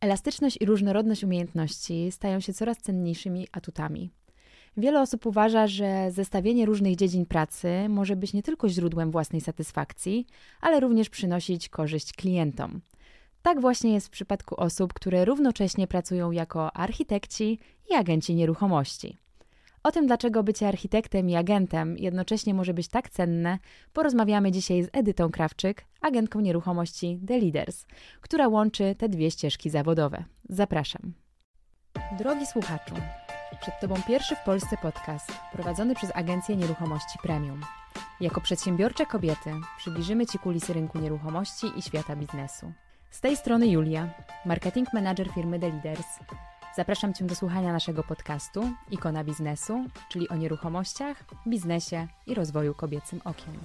Elastyczność 0.00 0.58
i 0.60 0.66
różnorodność 0.66 1.24
umiejętności 1.24 2.12
stają 2.12 2.40
się 2.40 2.52
coraz 2.52 2.78
cenniejszymi 2.78 3.48
atutami. 3.52 4.10
Wiele 4.76 5.00
osób 5.00 5.26
uważa, 5.26 5.66
że 5.66 6.10
zestawienie 6.10 6.66
różnych 6.66 6.96
dziedzin 6.96 7.26
pracy 7.26 7.68
może 7.88 8.16
być 8.16 8.32
nie 8.32 8.42
tylko 8.42 8.68
źródłem 8.68 9.10
własnej 9.10 9.40
satysfakcji, 9.40 10.26
ale 10.60 10.80
również 10.80 11.08
przynosić 11.08 11.68
korzyść 11.68 12.12
klientom. 12.12 12.80
Tak 13.42 13.60
właśnie 13.60 13.92
jest 13.92 14.06
w 14.06 14.10
przypadku 14.10 14.60
osób, 14.60 14.92
które 14.92 15.24
równocześnie 15.24 15.86
pracują 15.86 16.30
jako 16.30 16.76
architekci 16.76 17.58
i 17.90 17.94
agenci 17.94 18.34
nieruchomości. 18.34 19.18
O 19.88 19.92
tym, 19.92 20.06
dlaczego 20.06 20.42
bycie 20.42 20.68
architektem 20.68 21.30
i 21.30 21.36
agentem 21.36 21.98
jednocześnie 21.98 22.54
może 22.54 22.74
być 22.74 22.88
tak 22.88 23.10
cenne, 23.10 23.58
porozmawiamy 23.92 24.52
dzisiaj 24.52 24.82
z 24.82 24.88
Edytą 24.92 25.30
Krawczyk, 25.30 25.84
agentką 26.00 26.40
nieruchomości 26.40 27.20
The 27.26 27.38
Leaders, 27.38 27.86
która 28.20 28.48
łączy 28.48 28.94
te 28.98 29.08
dwie 29.08 29.30
ścieżki 29.30 29.70
zawodowe. 29.70 30.24
Zapraszam. 30.48 31.12
Drogi 32.18 32.46
słuchaczu, 32.46 32.94
przed 33.60 33.80
Tobą 33.80 33.94
pierwszy 34.08 34.36
w 34.36 34.44
Polsce 34.44 34.76
podcast 34.82 35.32
prowadzony 35.52 35.94
przez 35.94 36.10
Agencję 36.14 36.56
Nieruchomości 36.56 37.18
Premium. 37.22 37.60
Jako 38.20 38.40
przedsiębiorcze 38.40 39.06
kobiety 39.06 39.50
przybliżymy 39.78 40.26
Ci 40.26 40.38
kulisy 40.38 40.72
rynku 40.72 40.98
nieruchomości 40.98 41.66
i 41.76 41.82
świata 41.82 42.16
biznesu. 42.16 42.72
Z 43.10 43.20
tej 43.20 43.36
strony 43.36 43.66
Julia, 43.66 44.08
marketing 44.46 44.92
manager 44.92 45.28
firmy 45.34 45.58
The 45.60 45.68
Leaders. 45.68 46.06
Zapraszam 46.78 47.14
Cię 47.14 47.24
do 47.24 47.34
słuchania 47.34 47.72
naszego 47.72 48.02
podcastu 48.02 48.70
Ikona 48.90 49.24
Biznesu, 49.24 49.84
czyli 50.08 50.28
o 50.28 50.36
nieruchomościach, 50.36 51.24
biznesie 51.46 52.06
i 52.26 52.34
rozwoju 52.34 52.74
kobiecym 52.74 53.20
okiem. 53.24 53.58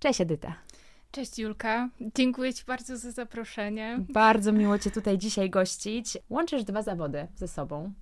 Cześć 0.00 0.20
Edyta. 0.20 0.54
Cześć 1.10 1.38
Julka, 1.38 1.88
dziękuję 2.14 2.54
Ci 2.54 2.64
bardzo 2.64 2.96
za 2.96 3.10
zaproszenie. 3.10 3.98
Bardzo 4.08 4.52
miło 4.52 4.78
Cię 4.78 4.90
tutaj 4.90 5.18
dzisiaj 5.18 5.50
gościć. 5.50 6.18
Łączysz 6.30 6.64
dwa 6.64 6.82
zawody 6.82 7.26
ze 7.34 7.48
sobą. 7.48 7.92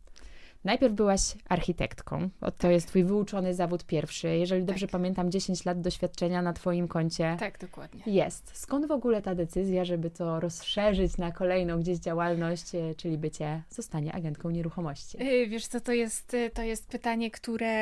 Najpierw 0.66 0.94
byłaś 0.94 1.20
architektką, 1.48 2.28
to 2.58 2.70
jest 2.70 2.88
twój 2.88 3.04
wyuczony 3.04 3.54
zawód 3.54 3.84
pierwszy. 3.84 4.28
Jeżeli 4.28 4.62
tak. 4.62 4.68
dobrze 4.68 4.86
pamiętam, 4.86 5.30
10 5.30 5.64
lat 5.64 5.80
doświadczenia 5.80 6.42
na 6.42 6.52
twoim 6.52 6.88
koncie. 6.88 7.36
Tak, 7.40 7.58
dokładnie. 7.58 8.02
Jest. 8.06 8.50
Skąd 8.54 8.86
w 8.86 8.90
ogóle 8.90 9.22
ta 9.22 9.34
decyzja, 9.34 9.84
żeby 9.84 10.10
to 10.10 10.40
rozszerzyć 10.40 11.18
na 11.18 11.32
kolejną 11.32 11.80
gdzieś 11.80 11.98
działalność, 11.98 12.74
e, 12.74 12.94
czyli 12.94 13.18
bycie, 13.18 13.62
zostanie 13.70 14.12
agentką 14.12 14.50
nieruchomości? 14.50 15.18
E, 15.20 15.46
wiesz 15.46 15.66
co, 15.66 15.80
to 15.80 15.92
jest, 15.92 16.34
e, 16.34 16.50
to 16.50 16.62
jest 16.62 16.88
pytanie, 16.88 17.30
które 17.30 17.76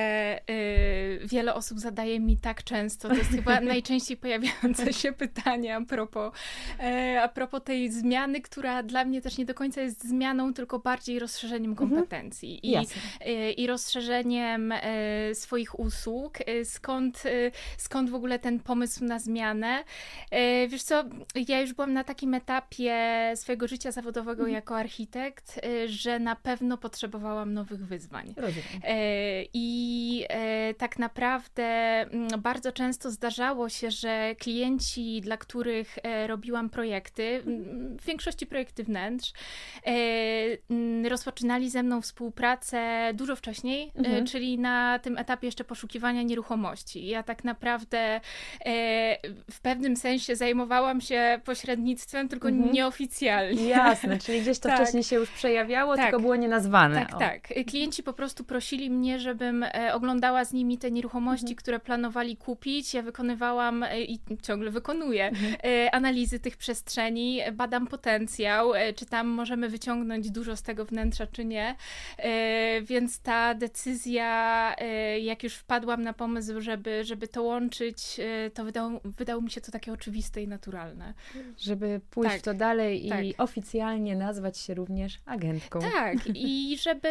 wiele 1.24 1.54
osób 1.54 1.80
zadaje 1.80 2.20
mi 2.20 2.36
tak 2.36 2.64
często. 2.64 3.08
To 3.08 3.14
jest 3.14 3.30
chyba 3.30 3.60
najczęściej 3.74 4.16
pojawiające 4.16 4.92
się 4.92 5.12
pytanie 5.12 5.76
a 5.76 5.80
propos, 5.80 6.32
a 7.22 7.28
propos 7.28 7.62
tej 7.64 7.91
zmiany, 7.92 8.41
która 8.41 8.82
dla 8.82 9.04
mnie 9.04 9.22
też 9.22 9.38
nie 9.38 9.44
do 9.44 9.54
końca 9.54 9.80
jest 9.80 10.08
zmianą, 10.08 10.54
tylko 10.54 10.78
bardziej 10.78 11.19
rozszerzeniem 11.19 11.70
mhm. 11.70 11.91
kompetencji. 11.91 12.66
I 12.66 12.73
Y, 12.83 13.53
i, 13.53 13.67
rozszerzeniem 13.67 14.72
y, 14.72 15.34
swoich 15.34 15.78
usług. 15.78 16.48
Y, 16.48 16.64
skąd, 16.64 17.22
skąd 17.77 18.11
w 18.11 18.14
ogóle 18.14 18.39
ten 18.39 18.61
pomysł 18.61 19.05
na 19.05 19.19
zmianę? 19.19 19.84
Wiesz 20.69 20.83
co, 20.83 21.05
ja 21.48 21.61
już 21.61 21.72
byłam 21.72 21.92
na 21.92 22.05
takim 22.05 22.34
etapie 22.34 22.94
swojego 23.34 23.69
życia 23.69 23.92
zawodowego 23.92 24.42
mhm. 24.42 24.55
jako 24.55 24.77
architekt, 24.77 25.61
że 25.86 26.19
na 26.19 26.36
pewno 26.36 26.78
potrzebowałam 26.78 27.55
nowych 27.55 27.86
wyzwań. 27.86 28.34
Rozumiem. 28.36 28.64
I 29.53 30.27
tak 30.78 30.98
naprawdę 30.98 31.64
mm, 32.00 32.28
bardzo 32.41 32.72
często 32.72 33.11
zdarzało 33.11 33.69
się, 33.69 33.91
że 33.91 34.34
klienci, 34.38 35.20
dla 35.20 35.36
których 35.36 35.98
robiłam 36.27 36.70
projekty, 36.70 37.42
mhm. 37.47 37.98
w 37.98 38.05
większości 38.05 38.47
projekty 38.47 38.84
wnętrz, 38.84 39.33
rozpoczynali 41.09 41.70
ze 41.70 41.83
mną 41.83 42.03
współpracę 42.03 42.53
pracę 42.55 43.10
dużo 43.14 43.36
wcześniej, 43.36 43.92
e, 43.97 43.98
mhm. 43.98 44.27
czyli 44.27 44.58
na 44.58 44.98
tym 44.98 45.19
etapie 45.19 45.47
jeszcze 45.47 45.64
poszukiwania 45.64 46.22
nieruchomości. 46.22 47.06
Ja 47.06 47.22
tak 47.22 47.44
naprawdę 47.44 47.98
e, 47.98 48.20
w 49.50 49.60
pewnym 49.60 49.97
sensie 49.97 50.37
zajmowałam 50.37 51.00
się 51.00 51.41
pośrednictwem, 51.44 52.28
tylko 52.28 52.48
mhm. 52.48 52.72
nieoficjalnie. 52.72 53.69
Jasne, 53.69 54.19
czyli 54.19 54.41
gdzieś 54.41 54.59
to 54.59 54.69
tak. 54.69 54.78
wcześniej 54.78 55.04
się 55.04 55.16
już 55.16 55.31
przejawiało, 55.31 55.97
tak. 55.97 56.04
tylko 56.04 56.20
było 56.20 56.37
nienazwane. 56.37 57.06
Tak, 57.06 57.15
o. 57.15 57.19
tak. 57.19 57.48
Klienci 57.66 58.03
po 58.03 58.12
prostu 58.12 58.44
prosili 58.44 58.91
mnie, 58.91 59.21
żebym 59.21 59.62
e, 59.62 59.91
oglądała 59.94 60.44
z 60.44 60.53
nimi 60.53 60.78
te 60.78 60.91
nieruchomości, 60.91 61.44
mhm. 61.44 61.56
które 61.56 61.81
planowali 61.81 62.36
kupić. 62.36 62.94
Ja 62.94 63.03
wykonywałam 63.03 63.84
i 64.09 64.19
ciągle 64.42 64.71
wykonuję 64.71 65.28
mhm. 65.28 65.54
analizy 65.92 66.41
tych 66.41 66.56
przestrzeni, 66.56 67.41
badam 67.53 67.86
potencjał, 67.86 68.72
czy 68.97 69.06
tam 69.06 69.26
możemy 69.26 69.69
wyciągnąć 69.69 70.31
dużo 70.31 70.56
z 70.56 70.62
tego 70.62 70.84
wnętrza, 70.84 71.26
czy 71.26 71.44
nie. 71.44 71.76
E, 72.44 72.82
więc 72.82 73.21
ta 73.21 73.55
decyzja, 73.55 74.75
e, 74.78 75.21
jak 75.21 75.43
już 75.43 75.55
wpadłam 75.55 76.03
na 76.03 76.12
pomysł, 76.12 76.60
żeby, 76.60 77.05
żeby 77.05 77.28
to 77.28 77.43
łączyć, 77.43 78.21
e, 78.21 78.50
to 78.50 78.65
wydało, 78.65 79.00
wydało 79.05 79.43
mi 79.43 79.50
się 79.50 79.60
to 79.60 79.72
takie 79.72 79.93
oczywiste 79.93 80.43
i 80.43 80.49
naturalne. 80.49 81.15
Żeby 81.59 82.00
pójść 82.10 82.33
tak, 82.33 82.41
w 82.41 82.44
to 82.44 82.54
dalej 82.54 83.09
tak. 83.09 83.25
i 83.25 83.37
oficjalnie 83.37 84.16
nazwać 84.16 84.59
się 84.59 84.75
również 84.75 85.19
agentką. 85.27 85.81
Tak, 85.81 86.16
i 86.34 86.78
żeby, 86.78 87.10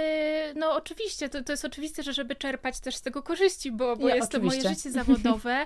no 0.56 0.76
oczywiście, 0.76 1.30
to, 1.30 1.44
to 1.44 1.54
jest 1.54 1.66
oczywiste, 1.66 2.04
że 2.04 2.14
żeby 2.14 2.36
czerpać 2.36 2.80
też 2.80 2.96
z 2.96 3.02
tego 3.02 3.24
korzyści, 3.24 3.72
bo, 3.72 3.96
bo 3.96 4.10
ja, 4.10 4.16
jest 4.16 4.36
oczywiście. 4.36 4.62
to 4.62 4.64
moje 4.64 4.76
życie 4.76 4.92
zawodowe, 5.04 5.66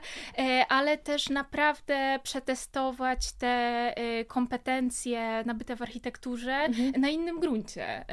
ale 0.70 0.98
też 0.98 1.30
naprawdę 1.30 2.20
przetestować 2.24 3.32
te 3.32 3.96
kompetencje 4.28 5.44
nabyte 5.46 5.76
w 5.76 5.82
architekturze 5.82 6.54
mhm. 6.54 7.02
na 7.02 7.10
innym 7.10 7.40
gruncie. 7.40 8.06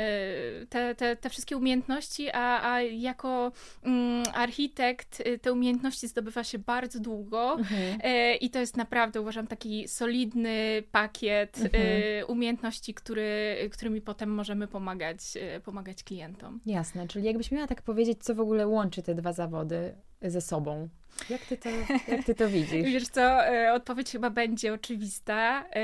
Te, 0.68 0.94
te, 0.94 1.16
te 1.16 1.30
wszystkie 1.30 1.43
umiejętności, 1.52 2.30
a, 2.32 2.72
a 2.72 2.82
jako 2.82 3.52
mm, 3.82 4.24
architekt 4.34 5.20
y, 5.20 5.38
te 5.38 5.52
umiejętności 5.52 6.08
zdobywa 6.08 6.44
się 6.44 6.58
bardzo 6.58 7.00
długo 7.00 7.54
mhm. 7.58 7.98
e, 8.02 8.36
i 8.36 8.50
to 8.50 8.58
jest 8.58 8.76
naprawdę, 8.76 9.20
uważam, 9.20 9.46
taki 9.46 9.88
solidny 9.88 10.82
pakiet 10.92 11.58
mhm. 11.58 11.84
e, 11.84 12.26
umiejętności, 12.26 12.94
który, 12.94 13.56
którymi 13.72 14.00
potem 14.00 14.30
możemy 14.30 14.68
pomagać, 14.68 15.18
e, 15.40 15.60
pomagać 15.60 16.02
klientom. 16.04 16.60
Jasne, 16.66 17.08
czyli 17.08 17.24
jakbyś 17.24 17.50
miała 17.50 17.66
tak 17.66 17.82
powiedzieć, 17.82 18.24
co 18.24 18.34
w 18.34 18.40
ogóle 18.40 18.66
łączy 18.66 19.02
te 19.02 19.14
dwa 19.14 19.32
zawody 19.32 19.94
ze 20.22 20.40
sobą? 20.40 20.88
Jak 21.30 21.40
ty 21.40 21.56
to, 21.56 21.68
jak 22.08 22.24
ty 22.24 22.34
to 22.34 22.48
widzisz? 22.48 22.84
Wiesz 22.84 23.08
co, 23.08 23.46
e, 23.46 23.72
odpowiedź 23.72 24.10
chyba 24.12 24.30
będzie 24.30 24.74
oczywista. 24.74 25.64
E, 25.70 25.80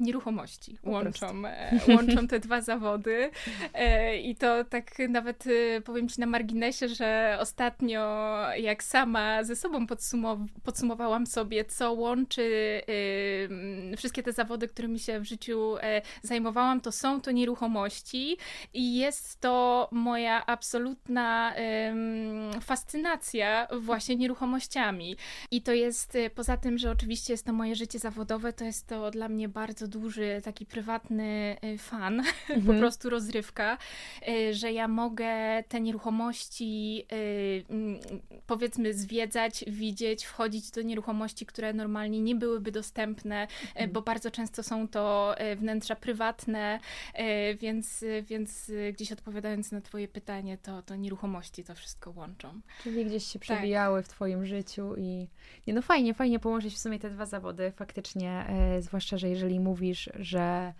nieruchomości 0.00 0.78
łączą, 0.84 1.46
e, 1.46 1.80
łączą 1.88 2.28
te 2.28 2.40
dwa 2.40 2.60
zawody 2.60 3.30
i 4.22 4.36
to 4.36 4.64
tak 4.64 4.98
nawet 5.08 5.44
powiem 5.84 6.08
ci 6.08 6.20
na 6.20 6.26
marginesie, 6.26 6.88
że 6.88 7.36
ostatnio 7.40 8.00
jak 8.56 8.82
sama 8.82 9.44
ze 9.44 9.56
sobą 9.56 9.86
podsumow- 9.86 10.46
podsumowałam 10.64 11.26
sobie, 11.26 11.64
co 11.64 11.92
łączy 11.92 12.80
wszystkie 13.96 14.22
te 14.22 14.32
zawody, 14.32 14.68
którymi 14.68 14.98
się 14.98 15.20
w 15.20 15.24
życiu 15.24 15.74
zajmowałam, 16.22 16.80
to 16.80 16.92
są 16.92 17.20
to 17.20 17.30
nieruchomości 17.30 18.36
i 18.74 18.96
jest 18.96 19.40
to 19.40 19.88
moja 19.92 20.46
absolutna 20.46 21.54
fascynacja 22.60 23.68
właśnie 23.80 24.16
nieruchomości 24.16 24.65
i 25.50 25.62
to 25.62 25.72
jest 25.72 26.14
y, 26.14 26.30
poza 26.30 26.56
tym, 26.56 26.78
że 26.78 26.90
oczywiście 26.90 27.32
jest 27.32 27.46
to 27.46 27.52
moje 27.52 27.76
życie 27.76 27.98
zawodowe, 27.98 28.52
to 28.52 28.64
jest 28.64 28.86
to 28.86 29.10
dla 29.10 29.28
mnie 29.28 29.48
bardzo 29.48 29.88
duży, 29.88 30.40
taki 30.44 30.66
prywatny 30.66 31.56
y, 31.64 31.78
fan, 31.78 32.20
mhm. 32.20 32.62
po 32.66 32.74
prostu 32.74 33.10
rozrywka, 33.10 33.78
y, 34.28 34.54
że 34.54 34.72
ja 34.72 34.88
mogę 34.88 35.62
te 35.68 35.80
nieruchomości 35.80 37.06
mm, 37.68 38.00
powiedzmy 38.46 38.94
zwiedzać, 38.94 39.64
widzieć, 39.66 40.24
wchodzić 40.24 40.70
do 40.70 40.82
nieruchomości, 40.82 41.46
które 41.46 41.72
normalnie 41.72 42.20
nie 42.20 42.34
byłyby 42.34 42.72
dostępne, 42.72 43.42
mhm. 43.42 43.92
bo 43.92 44.02
bardzo 44.02 44.30
często 44.30 44.62
są 44.62 44.88
to 44.88 45.34
wnętrza 45.56 45.96
prywatne, 45.96 46.80
więc, 47.60 48.04
więc 48.22 48.72
gdzieś 48.92 49.12
odpowiadając 49.12 49.72
na 49.72 49.80
twoje 49.80 50.08
pytanie, 50.08 50.58
to, 50.58 50.82
to 50.82 50.96
nieruchomości 50.96 51.64
to 51.64 51.74
wszystko 51.74 52.10
łączą. 52.10 52.60
Czyli 52.82 53.04
gdzieś 53.04 53.24
się 53.26 53.38
przewijały 53.38 53.98
tak. 54.02 54.06
w 54.06 54.14
twoim 54.14 54.46
życiu 54.46 54.55
życiu 54.56 54.94
i 54.96 55.28
nie, 55.66 55.74
no 55.74 55.82
fajnie, 55.82 56.14
fajnie 56.14 56.38
połączyć 56.38 56.74
w 56.74 56.78
sumie 56.78 56.98
te 56.98 57.10
dwa 57.10 57.26
zawody, 57.26 57.72
faktycznie, 57.76 58.46
e, 58.48 58.82
zwłaszcza, 58.82 59.18
że 59.18 59.28
jeżeli 59.28 59.60
mówisz, 59.60 60.10
że 60.14 60.72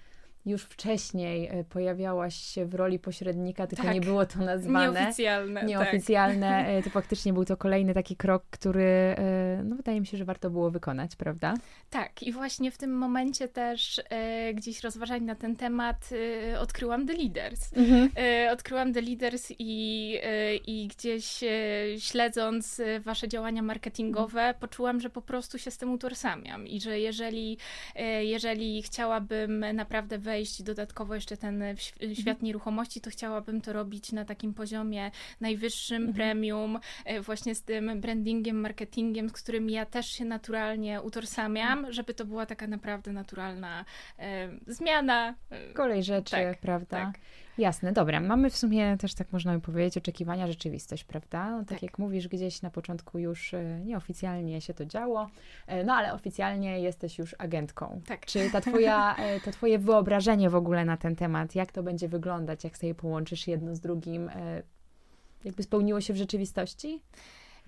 już 0.47 0.63
wcześniej 0.63 1.49
e, 1.51 1.65
pojawiałaś 1.65 2.35
się 2.35 2.67
w 2.67 2.75
roli 2.75 2.99
pośrednika, 2.99 3.67
tylko 3.67 3.85
tak. 3.85 3.95
nie 3.95 4.01
było 4.01 4.27
to 4.27 4.39
nazwane. 4.39 5.01
Nieoficjalne. 5.01 5.65
Nieoficjalne. 5.65 6.65
Tak. 6.67 6.67
To 6.87 6.91
faktycznie 6.91 7.33
był 7.33 7.45
to 7.45 7.57
kolejny 7.57 7.95
taki 7.95 8.17
krok, 8.17 8.45
który 8.51 8.85
e, 8.85 9.63
no, 9.65 9.77
wydaje 9.77 10.01
mi 10.01 10.07
się, 10.07 10.17
że 10.17 10.25
warto 10.25 10.51
było 10.51 10.71
wykonać, 10.71 11.17
prawda? 11.17 11.55
Tak. 11.91 12.23
I 12.23 12.33
właśnie 12.33 12.71
w 12.71 12.79
tym 12.79 12.99
momencie 12.99 13.49
też 13.49 14.01
e, 14.11 14.55
gdzieś 14.55 14.81
rozważań 14.81 15.23
na 15.23 15.35
ten 15.35 15.57
temat 15.57 16.11
e, 16.53 16.61
odkryłam 16.61 17.07
The 17.07 17.13
Leaders. 17.13 17.77
Mhm. 17.77 18.11
E, 18.17 18.53
odkryłam 18.53 18.93
The 18.93 19.01
Leaders 19.01 19.53
i, 19.59 20.19
i 20.67 20.89
gdzieś 20.89 21.45
śledząc 21.99 22.81
wasze 23.01 23.29
działania 23.29 23.63
marketingowe, 23.63 24.41
mhm. 24.41 24.55
poczułam, 24.61 25.01
że 25.01 25.11
po 25.11 25.23
prostu 25.23 25.59
się 25.59 25.71
z 25.71 25.79
tym 25.79 25.93
utożsamiam 25.93 26.67
i 26.67 26.81
że 26.81 27.01
jeżeli, 27.01 27.59
jeżeli 28.21 28.83
chciałabym 28.83 29.65
naprawdę 29.75 30.19
wejść 30.19 30.36
wejść 30.37 30.63
dodatkowo 30.63 31.15
jeszcze 31.15 31.37
ten 31.37 31.65
świat 32.15 32.29
mhm. 32.29 32.39
nieruchomości, 32.43 33.01
to 33.01 33.11
chciałabym 33.11 33.61
to 33.61 33.73
robić 33.73 34.13
na 34.13 34.25
takim 34.25 34.55
poziomie 34.55 35.11
najwyższym, 35.41 36.03
mhm. 36.03 36.15
premium, 36.15 36.79
właśnie 37.23 37.55
z 37.55 37.63
tym 37.63 38.01
brandingiem, 38.01 38.61
marketingiem, 38.61 39.29
z 39.29 39.33
którym 39.33 39.71
ja 39.71 39.87
też 39.87 40.07
się 40.07 40.25
naturalnie 40.25 41.03
utożsamiam, 41.03 41.79
mhm. 41.79 41.93
żeby 41.93 42.15
to 42.15 42.25
była 42.25 42.47
taka 42.47 42.67
naprawdę 42.67 43.13
naturalna 43.13 43.85
e, 44.19 44.49
zmiana. 44.67 45.35
Kolej 45.75 46.03
rzeczy, 46.03 46.31
tak, 46.31 46.61
prawda? 46.61 46.97
Tak. 46.97 47.21
Jasne, 47.59 47.93
dobra. 47.93 48.21
Mamy 48.21 48.51
w 48.51 48.57
sumie 48.57 48.97
też, 48.97 49.15
tak 49.15 49.33
można 49.33 49.55
by 49.55 49.61
powiedzieć, 49.61 49.97
oczekiwania, 49.97 50.47
rzeczywistość, 50.47 51.05
prawda? 51.05 51.51
No, 51.51 51.59
tak, 51.59 51.69
tak, 51.69 51.83
jak 51.83 51.99
mówisz, 51.99 52.29
gdzieś 52.29 52.63
na 52.63 52.71
początku 52.71 53.19
już 53.19 53.55
e, 53.55 53.81
nieoficjalnie 53.85 54.61
się 54.61 54.75
to 54.75 54.87
działo, 54.87 55.31
e, 55.67 55.85
no 55.85 55.95
ale 55.95 56.13
oficjalnie 56.13 56.81
jesteś 56.81 57.19
już 57.19 57.35
agentką. 57.39 58.01
Tak. 58.07 58.27
Czy 58.27 58.51
ta 58.51 58.61
twoja, 58.61 59.17
e, 59.17 59.41
to 59.41 59.51
twoje 59.51 59.79
wyobrażenie 59.79 60.51
w 60.51 60.55
ogóle 60.55 60.85
na 60.85 60.97
ten 60.97 61.17
temat, 61.17 61.55
jak 61.55 61.73
to 61.73 61.83
będzie 61.83 62.09
wyglądać, 62.09 62.65
jak 62.65 62.79
sobie 62.79 62.95
połączysz 62.95 63.47
jedno 63.47 63.75
z 63.75 63.81
drugim, 63.81 64.31
jakby 65.45 65.63
spełniło 65.63 66.01
się 66.01 66.13
w 66.13 66.17
rzeczywistości? 66.17 67.03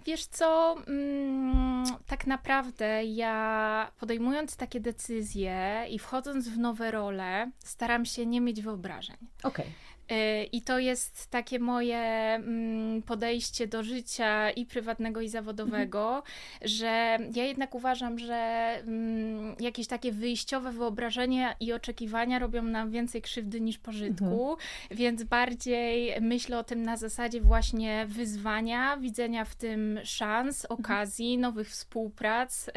Wiesz 0.06 0.26
co, 0.26 0.76
mm, 0.86 1.84
tak 2.06 2.26
naprawdę 2.26 3.04
ja 3.04 3.90
podejmując 4.00 4.56
takie 4.56 4.80
decyzje 4.80 5.86
i 5.90 5.98
wchodząc 5.98 6.48
w 6.48 6.58
nowe 6.58 6.90
role, 6.90 7.50
staram 7.58 8.04
się 8.04 8.26
nie 8.26 8.40
mieć 8.40 8.62
wyobrażeń. 8.62 9.16
Okej. 9.42 9.64
Okay. 9.64 9.87
Y, 10.12 10.44
I 10.44 10.62
to 10.62 10.78
jest 10.78 11.30
takie 11.30 11.58
moje 11.58 11.98
mm, 11.98 13.02
podejście 13.02 13.66
do 13.66 13.82
życia 13.82 14.50
i 14.50 14.66
prywatnego, 14.66 15.20
i 15.20 15.28
zawodowego, 15.28 16.16
mhm. 16.16 16.24
że 16.62 17.18
ja 17.34 17.44
jednak 17.44 17.74
uważam, 17.74 18.18
że 18.18 18.34
mm, 18.34 19.56
jakieś 19.60 19.86
takie 19.86 20.12
wyjściowe 20.12 20.72
wyobrażenia 20.72 21.54
i 21.60 21.72
oczekiwania 21.72 22.38
robią 22.38 22.62
nam 22.62 22.90
więcej 22.90 23.22
krzywdy 23.22 23.60
niż 23.60 23.78
pożytku, 23.78 24.50
mhm. 24.50 24.56
więc 24.90 25.22
bardziej 25.22 26.20
myślę 26.20 26.58
o 26.58 26.64
tym 26.64 26.82
na 26.82 26.96
zasadzie 26.96 27.40
właśnie 27.40 28.06
wyzwania, 28.06 28.96
widzenia 28.96 29.44
w 29.44 29.54
tym 29.54 30.00
szans, 30.04 30.64
mhm. 30.64 30.80
okazji, 30.80 31.38
nowych 31.38 31.68
współprac, 31.68 32.68
y, 32.68 32.72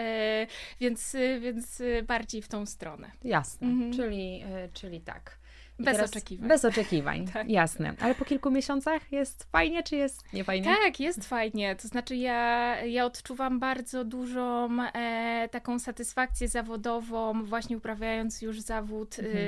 więc, 0.80 1.16
więc 1.40 1.82
bardziej 2.08 2.42
w 2.42 2.48
tą 2.48 2.66
stronę. 2.66 3.12
Jasne, 3.24 3.68
mhm. 3.68 3.94
czyli, 3.94 4.44
y, 4.44 4.70
czyli 4.74 5.02
tak 5.02 5.41
bez 5.84 6.00
oczekiwań. 6.00 6.48
Bez 6.48 6.66
oczekiwań, 6.66 7.28
tak. 7.34 7.50
jasne. 7.50 7.94
Ale 8.00 8.16
po 8.16 8.26
kilku 8.26 8.52
miesiącach 8.52 9.12
jest 9.12 9.48
fajnie, 9.52 9.84
czy 9.84 9.96
jest 9.96 10.34
niefajnie? 10.34 10.76
Tak, 10.84 11.00
jest 11.00 11.28
fajnie. 11.28 11.76
To 11.76 11.88
znaczy 11.88 12.16
ja, 12.16 12.76
ja 12.86 13.06
odczuwam 13.06 13.60
bardzo 13.60 14.06
dużą 14.06 14.70
e, 14.94 15.50
taką 15.52 15.80
satysfakcję 15.80 16.48
zawodową, 16.48 17.44
właśnie 17.44 17.78
uprawiając 17.78 18.42
już 18.42 18.60
zawód 18.60 19.20
mhm. 19.20 19.38
e, 19.38 19.42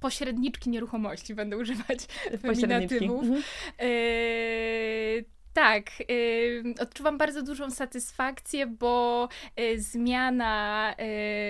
pośredniczki 0.00 0.70
nieruchomości, 0.70 1.34
będę 1.34 1.56
używać 1.56 1.98
feminatywów. 2.42 3.22
Mhm. 3.22 3.42
E, 3.78 5.37
tak, 5.58 5.90
odczuwam 6.80 7.18
bardzo 7.18 7.42
dużą 7.42 7.70
satysfakcję, 7.70 8.66
bo 8.66 9.28
y, 9.60 9.80
zmiana 9.80 10.94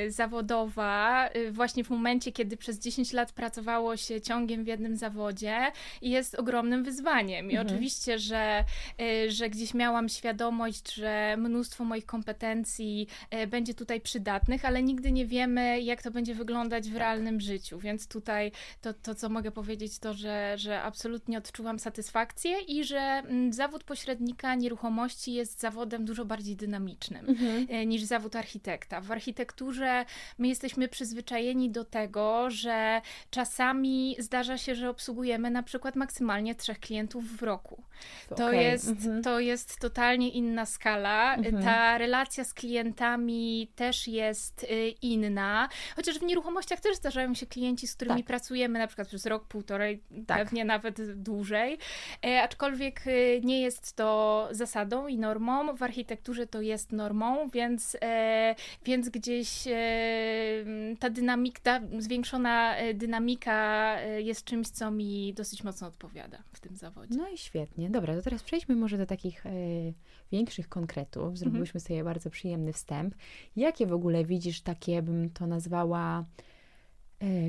y, 0.06 0.10
zawodowa 0.10 1.28
y, 1.37 1.52
właśnie 1.52 1.84
w 1.84 1.90
momencie, 1.90 2.32
kiedy 2.32 2.56
przez 2.56 2.78
10 2.78 3.12
lat 3.12 3.32
pracowało 3.32 3.96
się 3.96 4.20
ciągiem 4.20 4.64
w 4.64 4.66
jednym 4.66 4.96
zawodzie 4.96 5.72
jest 6.02 6.34
ogromnym 6.34 6.84
wyzwaniem. 6.84 7.50
I 7.50 7.56
mhm. 7.56 7.66
oczywiście, 7.66 8.19
że, 8.19 8.64
że 9.28 9.50
gdzieś 9.50 9.75
miałam 9.75 10.08
świadomość, 10.08 10.94
że 10.94 11.37
mnóstwo 11.38 11.84
moich 11.84 12.06
kompetencji 12.06 13.08
będzie 13.49 13.75
tutaj 13.75 14.00
przydatnych, 14.00 14.64
ale 14.64 14.82
nigdy 14.82 15.12
nie 15.12 15.26
wiemy, 15.26 15.81
jak 15.81 16.02
to 16.02 16.11
będzie 16.11 16.34
wyglądać 16.34 16.84
w 16.84 16.93
tak. 16.93 16.99
realnym 16.99 17.40
życiu. 17.40 17.78
Więc 17.78 18.08
tutaj 18.08 18.52
to, 18.81 18.94
to 18.94 19.14
co 19.14 19.28
mogę 19.28 19.50
powiedzieć, 19.50 19.99
to, 19.99 20.14
że, 20.14 20.54
że 20.58 20.82
absolutnie 20.82 21.38
odczuwam 21.38 21.78
satysfakcję 21.78 22.61
i 22.61 22.84
że 22.84 22.99
mm, 22.99 23.52
zawód 23.52 23.84
pośrednika 23.98 24.54
nieruchomości 24.54 25.32
jest 25.32 25.60
zawodem 25.60 26.04
dużo 26.04 26.24
bardziej 26.24 26.56
dynamicznym 26.56 27.28
mhm. 27.28 27.66
E, 27.70 27.86
niż 27.86 28.02
zawód 28.02 28.36
architekta. 28.36 29.00
W 29.00 29.12
architekturze 29.12 30.04
my 30.38 30.48
jesteśmy 30.48 30.88
przyzwyczajeni 30.88 31.70
do 31.70 31.84
tego, 31.84 32.50
że 32.50 33.00
czasami 33.30 34.16
zdarza 34.18 34.58
się, 34.58 34.74
że 34.74 34.90
obsługujemy 34.90 35.50
na 35.50 35.62
przykład 35.62 35.96
maksymalnie 35.96 36.54
trzech 36.54 36.80
klientów 36.80 37.36
w 37.36 37.42
roku. 37.42 37.82
To, 38.28 38.34
okay. 38.34 38.62
jest, 38.62 38.88
mhm. 38.88 39.22
to 39.22 39.40
jest 39.40 39.78
totalnie 39.78 40.30
inna 40.30 40.66
skala. 40.66 41.34
Mhm. 41.34 41.64
Ta 41.64 41.98
relacja 41.98 42.44
z 42.44 42.54
klientami 42.54 43.72
też 43.76 44.08
jest 44.08 44.64
y, 44.64 44.88
inna, 45.02 45.68
chociaż 45.96 46.18
w 46.18 46.22
nieruchomościach 46.22 46.80
też 46.80 46.96
zdarzają 46.96 47.34
się 47.34 47.46
klienci, 47.46 47.86
z 47.88 47.94
którymi 47.94 48.20
tak. 48.20 48.26
pracujemy 48.26 48.78
na 48.78 48.86
przykład 48.86 49.08
przez 49.08 49.26
rok, 49.26 49.44
półtorej, 49.44 50.02
tak. 50.26 50.38
pewnie 50.38 50.64
nawet 50.64 51.14
dłużej, 51.22 51.78
e, 52.26 52.42
aczkolwiek 52.42 53.06
y, 53.06 53.40
nie 53.44 53.60
jest 53.60 53.88
jest 53.88 53.96
to 53.96 54.49
zasadą 54.50 55.06
i 55.06 55.19
normą, 55.19 55.76
w 55.76 55.82
architekturze 55.82 56.46
to 56.46 56.61
jest 56.61 56.93
normą, 56.93 57.49
więc, 57.49 57.96
e, 58.02 58.55
więc 58.85 59.08
gdzieś 59.08 59.67
e, 59.67 59.75
ta 60.99 61.11
dynamika, 61.11 61.61
ta 61.62 61.81
zwiększona 61.99 62.76
e, 62.76 62.94
dynamika 62.94 63.96
jest 64.02 64.44
czymś, 64.44 64.69
co 64.69 64.90
mi 64.90 65.35
dosyć 65.35 65.64
mocno 65.64 65.87
odpowiada 65.87 66.38
w 66.52 66.61
tym 66.61 66.76
zawodzie. 66.76 67.19
No 67.19 67.29
i 67.29 67.38
świetnie. 67.38 67.90
Dobra, 67.90 68.17
to 68.17 68.23
teraz 68.23 68.43
przejdźmy 68.43 68.76
może 68.76 68.99
do 68.99 69.06
takich 69.06 69.44
większych 70.32 70.69
konkretów. 70.69 71.38
Zrobiłyśmy 71.38 71.79
mhm. 71.79 71.88
sobie 71.88 72.05
bardzo 72.05 72.31
przyjemny 72.31 72.73
wstęp. 72.73 73.14
Jakie 73.56 73.87
w 73.87 73.93
ogóle 73.93 74.25
widzisz 74.25 74.61
takie, 74.61 75.02
bym 75.02 75.31
to 75.31 75.46
nazwała 75.46 76.25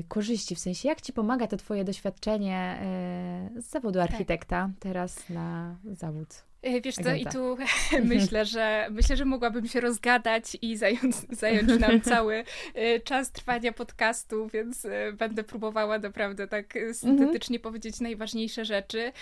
korzyści, 0.08 0.54
w 0.54 0.58
sensie 0.58 0.88
jak 0.88 1.00
Ci 1.00 1.12
pomaga 1.12 1.46
to 1.46 1.56
Twoje 1.56 1.84
doświadczenie 1.84 2.56
e, 2.56 3.62
z 3.62 3.70
zawodu 3.70 3.98
tak. 3.98 4.10
architekta 4.10 4.70
teraz 4.80 5.28
na 5.28 5.76
zawód 5.92 6.28
E, 6.28 6.49
wiesz 6.62 6.94
co, 6.94 7.14
i 7.14 7.26
tu 7.26 7.56
myślę, 8.04 8.44
że 8.44 8.86
myślę, 8.90 9.16
że 9.16 9.24
mogłabym 9.24 9.68
się 9.68 9.80
rozgadać 9.80 10.56
i 10.62 10.76
zająć, 10.76 11.16
zająć 11.40 11.80
nam 11.80 12.00
cały 12.12 12.44
e, 12.74 13.00
czas 13.00 13.32
trwania 13.32 13.72
podcastu, 13.72 14.48
więc 14.48 14.84
e, 14.84 15.12
będę 15.12 15.44
próbowała 15.44 15.98
naprawdę 15.98 16.48
tak 16.48 16.74
syntetycznie 16.92 17.56
mm 17.56 17.60
-hmm. 17.60 17.62
powiedzieć 17.62 18.00
najważniejsze 18.00 18.64
rzeczy. 18.64 19.12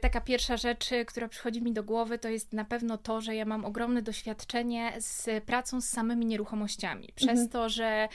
Taka 0.00 0.20
pierwsza 0.20 0.56
rzecz, 0.56 0.90
która 1.06 1.28
przychodzi 1.28 1.62
mi 1.62 1.72
do 1.72 1.84
głowy, 1.84 2.18
to 2.18 2.28
jest 2.28 2.52
na 2.52 2.64
pewno 2.64 2.98
to, 2.98 3.20
że 3.20 3.34
ja 3.34 3.44
mam 3.44 3.64
ogromne 3.64 4.02
doświadczenie 4.02 4.92
z 4.98 5.44
pracą 5.44 5.80
z 5.80 5.88
samymi 5.88 6.26
nieruchomościami. 6.26 7.08
Przez 7.14 7.30
mm 7.30 7.46
-hmm. 7.46 7.52
to, 7.52 7.68
że 7.68 8.08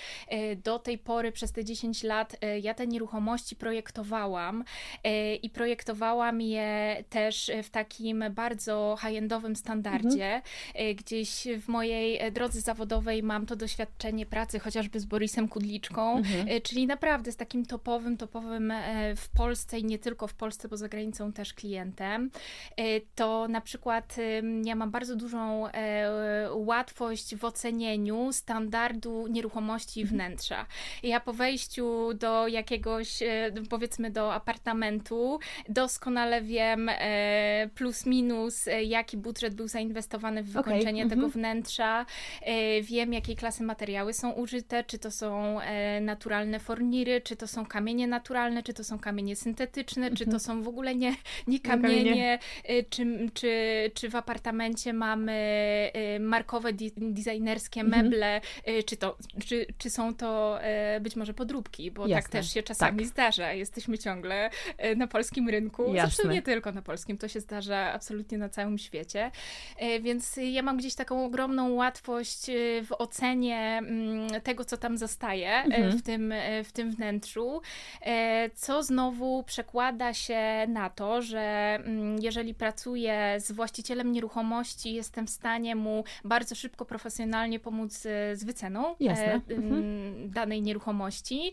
do 0.64 0.80
tej 0.80 0.98
pory, 0.98 1.32
przez 1.32 1.52
te 1.52 1.66
10 1.66 2.04
lat, 2.04 2.36
ja 2.62 2.74
te 2.74 2.88
nieruchomości 2.88 3.56
projektowałam 3.56 4.64
i 5.44 5.50
projektowałam 5.50 6.42
je 6.42 7.04
też 7.10 7.52
w 7.64 7.70
takim 7.70 8.11
takim 8.20 8.36
bardzo 8.36 8.98
high-endowym 9.02 9.56
standardzie. 9.56 10.42
Mhm. 10.76 10.96
Gdzieś 10.96 11.48
w 11.62 11.68
mojej 11.68 12.18
e, 12.20 12.32
drodze 12.32 12.62
zawodowej 12.62 13.24
mam 13.24 13.46
to 13.46 13.56
doświadczenie 13.56 14.26
pracy 14.26 14.60
chociażby 14.60 15.00
z 15.00 15.06
Borisem 15.06 15.48
Kudliczką, 15.48 16.18
mhm. 16.18 16.48
E, 16.50 16.62
czyli 16.62 16.88
naprawdę 16.88 17.32
z 17.32 17.38
takim 17.38 17.66
topowym, 17.66 18.18
topowym 18.18 18.74
w 19.16 19.30
Polsce 19.30 19.80
i 19.80 19.84
nie 19.84 20.00
tylko 20.00 20.28
w 20.28 20.34
Polsce, 20.34 20.68
bo 20.68 20.78
za 20.78 20.90
granicą 20.90 21.34
też 21.34 21.54
klientem. 21.54 22.32
To 23.16 23.48
na 23.48 23.62
przykład 23.62 24.16
ja 24.64 24.76
mam 24.76 24.92
bardzo 24.92 25.16
dużą 25.16 25.68
łatwość 26.54 27.36
w 27.36 27.46
ocenieniu 27.46 28.34
standardu 28.34 29.28
nieruchomości 29.28 30.02
mhm. 30.02 30.18
wnętrza. 30.18 30.66
Ja 31.04 31.20
po 31.20 31.34
wejściu 31.34 32.14
do 32.14 32.48
jakiegoś, 32.48 33.20
powiedzmy 33.70 34.12
do 34.12 34.34
apartamentu, 34.34 35.40
doskonale 35.70 36.42
wiem 36.42 36.92
plus 37.76 38.01
minus, 38.06 38.68
e, 38.68 38.84
jaki 38.84 39.18
budżet 39.18 39.56
był 39.56 39.68
zainwestowany 39.68 40.44
w 40.44 40.50
wykończenie 40.52 41.02
okay. 41.02 41.10
tego 41.10 41.22
mm 41.22 41.32
-hmm. 41.32 41.34
wnętrza. 41.34 42.06
E, 42.42 42.82
wiem, 42.82 43.14
jakiej 43.14 43.36
klasy 43.36 43.64
materiały 43.64 44.14
są 44.14 44.32
użyte, 44.32 44.84
czy 44.84 45.00
to 45.00 45.12
są 45.12 45.60
e, 45.62 46.02
naturalne 46.02 46.60
forniry, 46.60 47.22
czy 47.22 47.36
to 47.36 47.48
są 47.48 47.66
kamienie 47.66 48.08
naturalne, 48.08 48.64
czy 48.64 48.74
to 48.74 48.84
są 48.84 49.00
kamienie 49.00 49.36
syntetyczne, 49.36 50.02
mm 50.02 50.14
-hmm. 50.14 50.18
czy 50.18 50.26
to 50.26 50.32
mhm. 50.32 50.40
są 50.40 50.64
w 50.64 50.68
ogóle 50.68 50.96
nie, 50.96 51.16
nie 51.48 51.60
kamienie, 51.60 52.04
kamienie. 52.04 52.40
Czy, 52.90 53.30
czy, 53.34 53.92
czy 53.94 54.10
w 54.10 54.16
apartamencie 54.16 54.94
mamy 54.94 55.32
markowe, 56.20 56.70
designerskie 56.98 57.82
mhm. 57.82 58.06
meble, 58.06 58.28
mm 58.28 58.42
-hmm. 58.42 58.86
czy, 58.86 58.98
to, 58.98 59.18
czy, 59.46 59.66
czy 59.78 59.90
są 59.90 60.16
to 60.16 60.60
być 61.02 61.16
może 61.16 61.34
podróbki, 61.34 61.92
bo 61.92 62.02
tak 62.02 62.10
Jasne. 62.10 62.24
tak 62.24 62.32
też 62.32 62.54
się 62.54 62.64
czasami 62.64 63.00
tak. 63.00 63.08
zdarza. 63.08 63.54
Jesteśmy 63.54 63.98
ciągle 63.98 64.50
na 64.96 65.08
polskim 65.08 65.50
rynku, 65.50 65.94
Jasne. 65.94 66.10
zresztą 66.16 66.34
nie 66.34 66.42
tylko 66.42 66.72
na 66.72 66.82
polskim, 66.82 67.18
to 67.18 67.28
się 67.28 67.40
zdarza 67.40 67.91
absolutnie 67.94 68.38
na 68.38 68.50
całym 68.50 68.78
świecie. 68.78 69.32
Więc 70.02 70.40
ja 70.44 70.62
mam 70.62 70.78
gdzieś 70.78 70.96
taką 70.96 71.26
ogromną 71.26 71.74
łatwość 71.74 72.46
w 72.84 72.92
ocenie 72.98 73.78
mm, 73.78 74.42
tego, 74.42 74.66
co 74.66 74.78
tam 74.78 74.98
zostaje 74.98 75.50
mhm. 75.50 75.98
w, 75.98 76.02
tym, 76.02 76.34
w 76.64 76.72
tym 76.72 76.92
wnętrzu, 76.92 77.62
co 78.56 78.84
znowu 78.84 79.44
przekłada 79.44 80.14
się 80.14 80.42
na 80.68 80.90
to, 80.90 81.22
że 81.22 81.76
mm, 81.76 82.20
jeżeli 82.22 82.54
pracuję 82.54 83.36
z 83.40 83.52
właścicielem 83.52 84.12
nieruchomości, 84.12 84.94
jestem 84.94 85.28
w 85.28 85.30
stanie 85.30 85.76
mu 85.76 86.04
bardzo 86.24 86.56
szybko, 86.56 86.86
profesjonalnie 86.86 87.60
pomóc 87.60 87.94
z 88.34 88.44
wyceną 88.44 88.96
mhm. 89.00 90.32
danej 90.32 90.62
nieruchomości. 90.62 91.52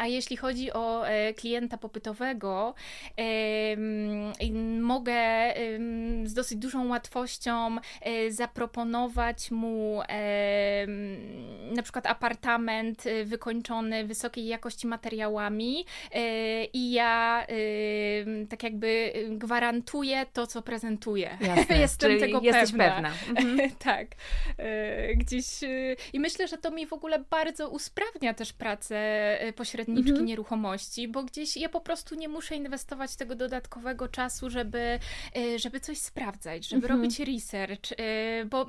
A 0.00 0.06
jeśli 0.06 0.36
chodzi 0.36 0.72
o 0.72 1.04
klienta 1.36 1.78
popytowego, 1.78 2.74
mogę 4.80 5.51
z 6.24 6.34
dosyć 6.34 6.58
dużą 6.58 6.88
łatwością 6.88 7.76
e, 8.00 8.30
zaproponować 8.30 9.50
mu 9.50 10.00
na 11.74 11.82
przykład 11.82 12.06
apartament 12.06 13.06
e, 13.06 13.24
wykończony 13.24 14.04
wysokiej 14.04 14.46
jakości 14.46 14.86
materiałami 14.86 15.86
e, 16.12 16.64
i 16.64 16.92
ja 16.92 17.46
tak 18.48 18.62
jakby 18.62 19.12
gwarantuję 19.30 20.26
to, 20.32 20.46
co 20.46 20.62
prezentuję. 20.62 21.38
Jasne, 21.40 21.78
Jestem 21.82 22.20
tego 22.20 22.40
jesteś 22.40 22.70
pewna. 22.70 23.10
pewna. 23.12 23.40
Mhm. 23.40 23.70
tak. 23.78 24.06
Gdzieś 25.16 25.44
i 26.12 26.20
myślę, 26.20 26.48
że 26.48 26.58
to 26.58 26.70
mi 26.70 26.86
w 26.86 26.92
ogóle 26.92 27.24
bardzo 27.30 27.68
usprawnia 27.68 28.34
też 28.34 28.52
pracę 28.52 28.96
pośredniczki 29.56 30.10
mhm. 30.10 30.26
nieruchomości, 30.26 31.08
bo 31.08 31.22
gdzieś 31.22 31.56
ja 31.56 31.68
po 31.68 31.80
prostu 31.80 32.14
nie 32.14 32.28
muszę 32.28 32.56
inwestować 32.56 33.16
tego 33.16 33.34
dodatkowego 33.34 34.08
czasu, 34.08 34.50
żeby, 34.50 34.98
żeby 35.56 35.80
coś 35.80 35.98
sprawdzać, 35.98 36.68
żeby 36.68 36.82
mhm. 36.82 37.00
robić 37.00 37.20
research, 37.20 37.92
y, 37.92 38.44
bo 38.44 38.66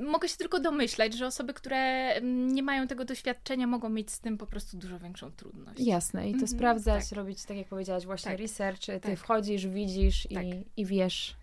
mogę 0.00 0.28
się 0.28 0.36
tylko 0.36 0.60
domyślać, 0.60 1.14
że 1.14 1.26
osoby, 1.26 1.54
które 1.54 2.12
nie 2.22 2.62
mają 2.62 2.86
tego 2.86 3.04
doświadczenia, 3.04 3.66
mogą 3.66 3.88
mieć 3.88 4.10
z 4.10 4.20
tym 4.20 4.38
po 4.38 4.46
prostu 4.46 4.76
dużo 4.76 4.98
większą 4.98 5.30
trudność. 5.30 5.80
Jasne, 5.80 6.28
i 6.28 6.30
to 6.30 6.40
mhm, 6.40 6.48
sprawdzać, 6.48 7.08
tak. 7.08 7.16
robić, 7.16 7.44
tak 7.44 7.56
jak 7.56 7.68
powiedziałaś, 7.68 8.06
właśnie 8.06 8.30
tak. 8.30 8.40
research, 8.40 8.86
ty 8.86 9.00
tak. 9.00 9.18
wchodzisz, 9.18 9.66
widzisz 9.66 10.28
tak. 10.34 10.44
i, 10.44 10.64
i 10.76 10.86
wiesz, 10.86 11.36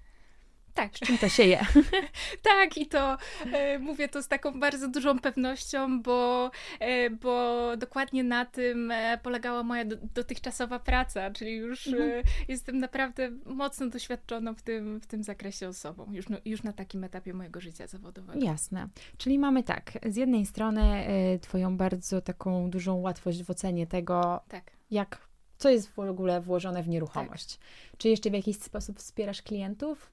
tak. 0.74 0.96
Z 0.96 1.00
czym 1.00 1.18
to 1.18 1.30
się 1.30 1.44
je? 1.44 1.66
tak, 2.52 2.78
i 2.78 2.86
to 2.86 3.18
e, 3.54 3.80
mówię 3.80 4.08
to 4.08 4.24
z 4.24 4.28
taką 4.28 4.60
bardzo 4.60 4.88
dużą 4.88 5.20
pewnością, 5.20 6.02
bo, 6.02 6.52
e, 6.80 7.10
bo 7.10 7.62
dokładnie 7.78 8.24
na 8.24 8.46
tym 8.46 8.92
e, 8.92 9.18
polegała 9.24 9.64
moja 9.64 9.86
do, 9.86 9.96
dotychczasowa 10.16 10.80
praca, 10.80 11.32
czyli 11.32 11.56
już 11.56 11.88
mhm. 11.88 12.12
E, 12.12 12.24
jestem 12.48 12.78
naprawdę 12.78 13.32
mocno 13.46 13.88
doświadczoną 13.88 14.56
w 14.56 14.62
tym, 14.62 15.00
w 15.00 15.08
tym 15.08 15.24
zakresie 15.24 15.68
osobą, 15.68 16.12
już, 16.12 16.30
no, 16.30 16.38
już 16.46 16.64
na 16.64 16.74
takim 16.74 17.04
etapie 17.04 17.34
mojego 17.34 17.62
życia 17.62 17.88
zawodowego. 17.88 18.46
Jasne. 18.46 18.88
Czyli 19.18 19.40
mamy 19.40 19.64
tak, 19.64 19.92
z 20.06 20.16
jednej 20.16 20.46
strony 20.46 20.82
e, 20.82 21.40
Twoją 21.40 21.78
bardzo 21.78 22.22
taką 22.22 22.70
dużą 22.70 22.96
łatwość 22.96 23.44
w 23.44 23.50
ocenie 23.50 23.88
tego, 23.88 24.42
tak. 24.50 24.72
jak 24.92 25.34
co 25.58 25.70
jest 25.70 25.90
w 25.90 26.00
ogóle 26.00 26.42
włożone 26.42 26.84
w 26.84 26.88
nieruchomość. 26.88 27.58
Tak. 27.58 27.98
Czy 27.98 28.10
jeszcze 28.10 28.30
w 28.30 28.34
jakiś 28.34 28.58
sposób 28.58 29.00
wspierasz 29.00 29.42
klientów? 29.42 30.12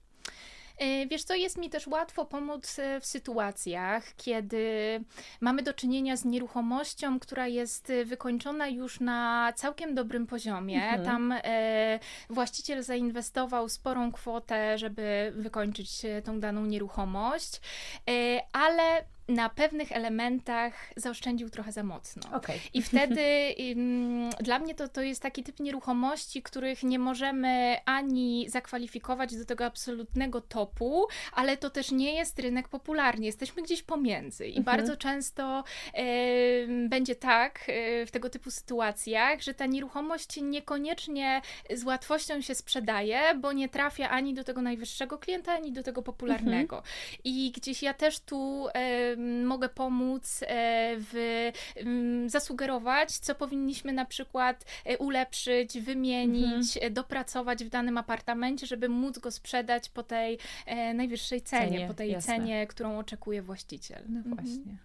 E, 0.81 1.07
wiesz 1.07 1.25
co, 1.25 1.35
jest 1.35 1.59
mi 1.59 1.71
też 1.71 1.87
łatwo 1.87 2.25
pomóc 2.25 2.79
e, 2.79 3.01
w 3.01 3.07
sytuacjach, 3.07 4.05
kiedy 4.17 4.65
mamy 5.41 5.63
do 5.63 5.75
czynienia 5.75 6.17
z 6.17 6.25
nieruchomością, 6.25 7.21
która 7.21 7.47
jest 7.47 7.93
wykończona 8.05 8.69
już 8.69 9.01
na 9.01 9.53
całkiem 9.57 9.95
dobrym 9.95 10.27
poziomie. 10.27 10.83
Mhm. 10.83 11.05
Tam 11.05 11.33
e, 11.33 11.99
właściciel 12.31 12.83
zainwestował 12.83 13.69
sporą 13.69 14.13
kwotę, 14.13 14.79
żeby 14.79 15.33
wykończyć 15.37 16.05
e, 16.05 16.23
tą 16.23 16.41
daną 16.41 16.67
nieruchomość, 16.67 17.61
e, 18.11 18.41
ale 18.53 19.05
na 19.31 19.49
pewnych 19.49 19.93
elementach 19.93 20.93
zaoszczędził 20.97 21.51
trochę 21.51 21.73
za 21.73 21.83
mocno. 21.83 22.23
Okay. 22.33 22.57
I 22.75 22.83
wtedy 22.83 23.55
dla 24.41 24.59
mnie 24.59 24.75
to, 24.75 24.89
to 24.89 25.03
jest 25.03 25.23
taki 25.23 25.43
typ 25.43 25.61
nieruchomości, 25.61 26.43
których 26.43 26.83
nie 26.83 26.99
możemy 26.99 27.77
ani 27.85 28.49
zakwalifikować 28.49 29.37
do 29.37 29.45
tego 29.45 29.65
absolutnego 29.65 30.41
topu, 30.41 31.07
ale 31.33 31.57
to 31.57 31.71
też 31.71 31.91
nie 31.91 32.15
jest 32.15 32.39
rynek 32.39 32.69
popularny. 32.69 33.27
Jesteśmy 33.27 33.63
gdzieś 33.63 33.83
pomiędzy. 33.83 34.47
I 34.47 34.59
mhm. 34.59 34.65
bardzo 34.65 34.97
często 34.97 35.65
e, 35.95 36.05
będzie 36.89 37.15
tak 37.15 37.65
e, 37.69 38.07
w 38.07 38.11
tego 38.11 38.31
typu 38.31 38.51
sytuacjach, 38.51 39.41
że 39.43 39.55
ta 39.55 39.67
nieruchomość 39.67 40.41
niekoniecznie 40.43 41.43
z 41.75 41.85
łatwością 41.85 42.41
się 42.41 42.55
sprzedaje, 42.55 43.35
bo 43.35 43.53
nie 43.53 43.69
trafia 43.69 44.11
ani 44.11 44.35
do 44.35 44.45
tego 44.45 44.63
najwyższego 44.63 45.19
klienta, 45.19 45.53
ani 45.53 45.73
do 45.73 45.83
tego 45.83 46.03
popularnego. 46.03 46.77
Mhm. 46.77 46.95
I 47.25 47.53
gdzieś 47.57 47.83
ja 47.83 47.95
też 47.95 48.21
tu 48.21 48.69
e, 48.75 49.17
mogę 49.45 49.69
pomóc 49.69 50.41
e, 50.43 50.95
w 50.99 51.51
zasugerować, 52.27 53.11
co 53.11 53.35
powinniśmy 53.35 53.93
na 53.93 54.05
przykład 54.05 54.65
e, 54.85 54.99
ulepszyć, 54.99 55.81
wymienić, 55.81 56.77
mhm. 56.77 56.95
dopracować 56.95 57.65
w 57.65 57.69
danym 57.69 57.99
apartamencie, 57.99 58.67
żeby 58.67 58.89
móc 58.89 59.19
go 59.19 59.31
sprzedać 59.31 59.89
po 59.89 60.03
tej 60.03 60.39
e, 60.67 60.95
najwyższej 60.95 61.43
cenie, 61.43 61.69
cenie 61.69 61.89
po 61.89 61.95
tej 61.95 62.11
jasne. 62.11 62.37
cenie, 62.37 62.67
którą 62.67 62.99
oczekuje 62.99 63.43
właściciel. 63.43 64.03
No 64.09 64.19
mhm. 64.19 64.81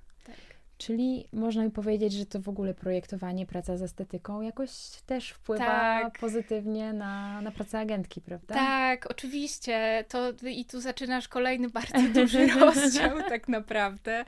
Czyli 0.77 1.27
można 1.34 1.63
mi 1.63 1.72
powiedzieć, 1.72 2.13
że 2.13 2.25
to 2.25 2.39
w 2.39 2.50
ogóle 2.50 2.74
projektowanie, 2.74 3.46
praca 3.46 3.77
z 3.77 3.82
estetyką 3.82 4.41
jakoś 4.41 4.72
też 5.05 5.29
wpływa 5.29 5.65
tak. 5.65 6.20
pozytywnie 6.20 6.94
na, 6.94 7.41
na 7.41 7.51
pracę 7.51 7.79
agentki, 7.79 8.22
prawda? 8.22 8.55
Tak, 8.55 9.12
oczywiście. 9.12 10.05
To, 10.10 10.32
I 10.48 10.65
tu 10.65 10.82
zaczynasz 10.82 11.27
kolejny 11.27 11.70
bardzo 11.70 12.01
duży 12.22 12.48
rozdział 12.48 13.17
tak 13.29 13.48
naprawdę, 13.48 14.25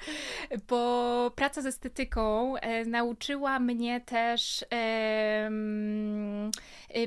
bo 0.67 1.31
praca 1.35 1.61
z 1.61 1.65
estetyką 1.65 2.57
e, 2.57 2.85
nauczyła 2.85 3.59
mnie 3.59 4.01
też 4.01 4.65
e, 4.73 5.49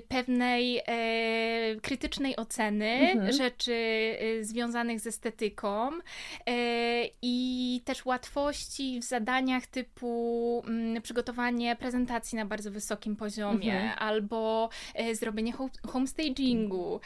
pewnej 0.09 0.83
e, 0.87 1.81
krytycznej 1.81 2.37
oceny 2.37 2.87
mhm. 2.87 3.33
rzeczy 3.33 3.75
e, 4.21 4.45
związanych 4.45 5.01
z 5.01 5.07
estetyką 5.07 5.91
i 7.23 7.83
też 7.85 8.05
łatwości 8.07 9.01
w 9.01 9.05
zadaniach 9.05 9.67
typu 9.67 10.63
mm, 10.67 11.03
przygotowanie 11.03 11.77
prezentacji 11.77 12.39
na 12.39 12.45
bardzo 12.45 12.71
wysokim 12.71 13.17
poziomie 13.17 13.73
mhm. 13.73 13.99
albo 13.99 14.69
zrobienie 15.13 15.53
homestagingu. 15.87 17.01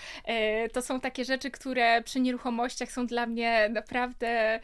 To 0.72 0.82
są 0.82 1.00
takie 1.00 1.24
rzeczy, 1.24 1.50
które 1.50 2.02
przy 2.02 2.20
nieruchomościach 2.20 2.92
są 2.92 3.06
dla 3.06 3.26
mnie 3.26 3.68
naprawdę 3.72 4.60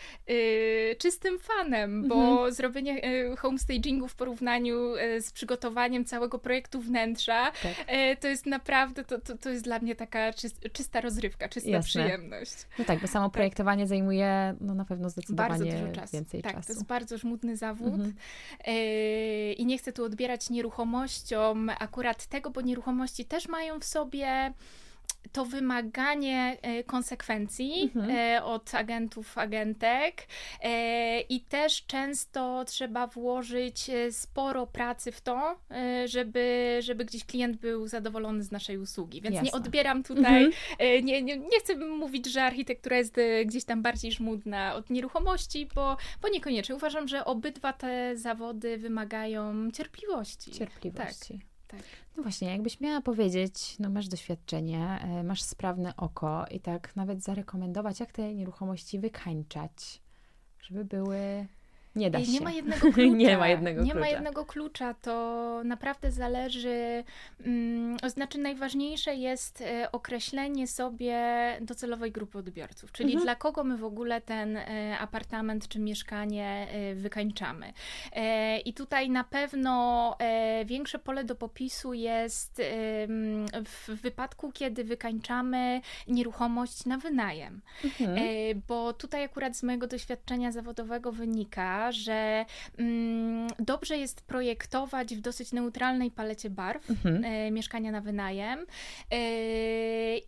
czystym 0.98 1.38
fanem, 1.38 2.08
bo 2.08 2.14
mhm. 2.14 2.52
zrobienie 2.52 3.02
homestagingu 3.38 4.08
w 4.08 4.14
porównaniu 4.14 4.92
z 5.20 5.32
przygotowaniem 5.32 6.04
całego 6.04 6.38
projektu 6.38 6.80
wnętrza 6.80 7.52
tak. 7.62 7.74
To 8.16 8.28
jest 8.28 8.46
naprawdę, 8.46 9.04
to, 9.04 9.20
to, 9.20 9.38
to 9.38 9.50
jest 9.50 9.64
dla 9.64 9.78
mnie 9.78 9.96
taka 9.96 10.32
czysta 10.72 11.00
rozrywka, 11.00 11.48
czysta 11.48 11.70
Jasne. 11.70 11.88
przyjemność. 11.88 12.54
No 12.78 12.84
tak, 12.84 13.00
bo 13.00 13.06
samo 13.06 13.26
tak. 13.26 13.32
projektowanie 13.32 13.86
zajmuje 13.86 14.54
no, 14.60 14.74
na 14.74 14.84
pewno 14.84 15.10
zdecydowanie 15.10 15.48
bardzo 15.48 15.64
dużo 15.64 15.92
czasu. 15.92 16.12
więcej 16.12 16.42
tak, 16.42 16.54
czasu. 16.54 16.66
to 16.66 16.72
jest 16.72 16.86
bardzo 16.86 17.18
żmudny 17.18 17.56
zawód 17.56 17.94
mhm. 17.94 18.14
E, 18.64 19.52
i 19.52 19.66
nie 19.66 19.78
chcę 19.78 19.92
tu 19.92 20.04
odbierać 20.04 20.50
nieruchomościom 20.50 21.70
akurat 21.78 22.26
tego, 22.26 22.50
bo 22.50 22.60
nieruchomości 22.60 23.24
też 23.24 23.48
mają 23.48 23.80
w 23.80 23.84
sobie 23.84 24.52
to 25.32 25.44
wymaganie 25.44 26.58
e, 26.62 26.84
konsekwencji 26.84 27.82
mhm. 27.82 28.10
E, 28.10 28.44
od 28.44 28.74
agentów, 28.74 29.38
agentek 29.38 30.26
e, 30.62 31.20
i 31.20 31.40
też 31.40 31.86
często 31.86 32.64
trzeba 32.64 33.06
włożyć 33.06 33.90
sporo 34.10 34.66
pracy 34.66 35.12
w 35.12 35.20
to, 35.20 35.58
żeby, 36.04 36.78
żeby 36.82 37.04
gdzieś 37.04 37.24
klient 37.24 37.56
był 37.56 37.86
zadowolony 37.86 38.42
z 38.42 38.50
naszej 38.50 38.78
usługi. 38.78 39.20
Więc 39.20 39.34
Jasne. 39.34 39.46
nie 39.46 39.52
odbieram 39.52 40.02
tutaj, 40.02 40.44
mhm. 40.44 41.04
nie, 41.04 41.22
nie, 41.22 41.38
nie 41.38 41.60
chcę 41.60 41.76
mówić, 41.76 42.26
że 42.26 42.42
architektura 42.42 42.96
jest 42.96 43.16
gdzieś 43.46 43.64
tam 43.64 43.82
bardziej 43.82 44.12
żmudna 44.12 44.74
od 44.74 44.90
nieruchomości, 44.90 45.68
bo, 45.74 45.96
bo 46.22 46.28
niekoniecznie. 46.28 46.74
Uważam, 46.74 47.08
że 47.08 47.24
obydwa 47.24 47.72
te 47.72 48.16
zawody 48.16 48.78
wymagają 48.78 49.70
cierpliwości. 49.70 50.50
Cierpliwości. 50.50 51.34
Tak. 51.38 51.49
Tak. 51.70 51.82
No 52.16 52.22
właśnie, 52.22 52.50
jakbyś 52.50 52.80
miała 52.80 53.00
powiedzieć, 53.00 53.76
no 53.78 53.90
masz 53.90 54.08
doświadczenie, 54.08 54.98
e, 55.02 55.22
masz 55.22 55.42
sprawne 55.42 55.96
oko 55.96 56.44
i 56.50 56.60
tak 56.60 56.96
nawet 56.96 57.22
zarekomendować, 57.22 58.00
jak 58.00 58.12
te 58.12 58.34
nieruchomości 58.34 58.98
wykańczać, 58.98 60.02
żeby 60.62 60.84
były 60.84 61.46
Nie 61.96 62.10
da 62.10 62.24
się. 62.24 62.32
Nie 62.40 62.40
ma 62.40 62.52
jednego 62.52 62.92
klucza. 62.92 63.16
nie 63.16 63.38
ma 63.38 63.48
jednego 63.48 63.82
nie 63.82 63.90
klucza. 63.90 64.00
ma 64.00 64.08
jednego 64.08 64.46
klucza. 64.46 64.94
To 64.94 65.60
naprawdę 65.64 66.12
zależy. 66.12 67.04
Mm, 67.44 67.96
znaczy, 68.06 68.38
najważniejsze 68.38 69.14
jest 69.14 69.60
e, 69.60 69.92
określenie 69.92 70.66
sobie 70.66 71.18
docelowej 71.60 72.12
grupy 72.12 72.38
odbiorców, 72.38 72.92
czyli 72.92 73.08
mhm. 73.08 73.24
dla 73.24 73.34
kogo 73.34 73.64
my 73.64 73.76
w 73.76 73.84
ogóle 73.84 74.20
ten 74.20 74.56
e, 74.56 74.98
apartament 74.98 75.68
czy 75.68 75.78
mieszkanie 75.78 76.68
e, 76.70 76.94
wykańczamy. 76.94 77.72
I 78.64 78.74
tutaj 78.74 79.10
na 79.10 79.24
pewno 79.24 80.16
większe 80.64 80.98
pole 80.98 81.24
do 81.24 81.34
popisu 81.34 81.94
jest 81.94 82.62
w 83.64 83.88
wypadku, 84.02 84.52
kiedy 84.52 84.84
wykańczamy 84.84 85.80
nieruchomość 86.08 86.86
na 86.86 86.98
wynajem. 86.98 87.60
Mhm. 87.84 88.18
Bo 88.68 88.92
tutaj 88.92 89.24
akurat 89.24 89.56
z 89.56 89.62
mojego 89.62 89.86
doświadczenia 89.86 90.52
zawodowego 90.52 91.12
wynika, 91.12 91.79
że 91.92 92.44
mm, 92.78 93.48
dobrze 93.58 93.98
jest 93.98 94.20
projektować 94.20 95.14
w 95.16 95.20
dosyć 95.20 95.52
neutralnej 95.52 96.10
palecie 96.10 96.50
barw 96.50 96.90
mhm. 96.90 97.24
e, 97.24 97.50
mieszkania 97.50 97.90
na 97.90 98.00
wynajem 98.00 98.58
e, 98.58 98.66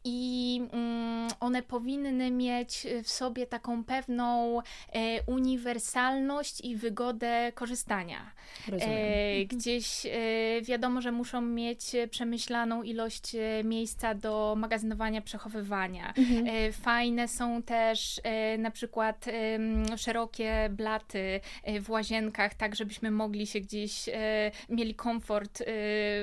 i 0.04 0.60
mm, 0.72 1.28
one 1.40 1.62
powinny 1.62 2.30
mieć 2.30 2.86
w 3.04 3.10
sobie 3.10 3.46
taką 3.46 3.84
pewną 3.84 4.58
e, 4.60 4.62
uniwersalność 5.26 6.60
i 6.60 6.76
wygodę 6.76 7.52
korzystania. 7.54 8.30
Rozumiem. 8.68 8.98
Mhm. 8.98 9.46
Gdzieś 9.46 10.06
wiadomo, 10.62 11.00
że 11.00 11.12
muszą 11.12 11.40
mieć 11.40 11.96
przemyślaną 12.10 12.82
ilość 12.82 13.36
miejsca 13.64 14.14
do 14.14 14.54
magazynowania, 14.58 15.22
przechowywania. 15.22 16.14
Mhm. 16.16 16.72
Fajne 16.72 17.28
są 17.28 17.62
też 17.62 18.20
na 18.58 18.70
przykład 18.70 19.24
szerokie 19.96 20.68
blaty 20.70 21.40
w 21.80 21.90
łazienkach, 21.90 22.54
tak 22.54 22.76
żebyśmy 22.76 23.10
mogli 23.10 23.46
się 23.46 23.60
gdzieś, 23.60 24.08
e, 24.08 24.50
mieli 24.68 24.94
komfort 24.94 25.60
e, 25.60 25.64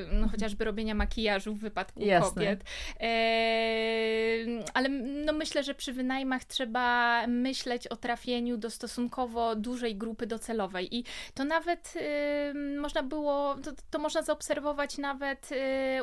no, 0.05 0.11
mhm. 0.11 0.29
chociażby 0.29 0.65
robienia 0.65 0.95
makijażu 0.95 1.55
w 1.55 1.59
wypadku 1.59 2.01
Jasne. 2.01 2.29
kobiet. 2.29 2.63
Ale 4.79 4.89
no, 4.89 5.33
myślę, 5.33 5.63
że 5.63 5.73
przy 5.75 5.93
wynajmach 5.93 6.45
trzeba 6.45 7.27
myśleć 7.27 7.87
o 7.87 7.95
trafieniu 7.95 8.57
do 8.57 8.69
stosunkowo 8.69 9.55
dużej 9.55 9.95
grupy 9.95 10.27
docelowej 10.27 10.95
i 10.95 11.03
to 11.33 11.43
nawet 11.43 11.93
można 12.77 13.03
było, 13.03 13.55
to, 13.63 13.71
to, 13.91 13.99
można 13.99 14.21
zaobserwować 14.21 14.97
nawet 14.97 15.49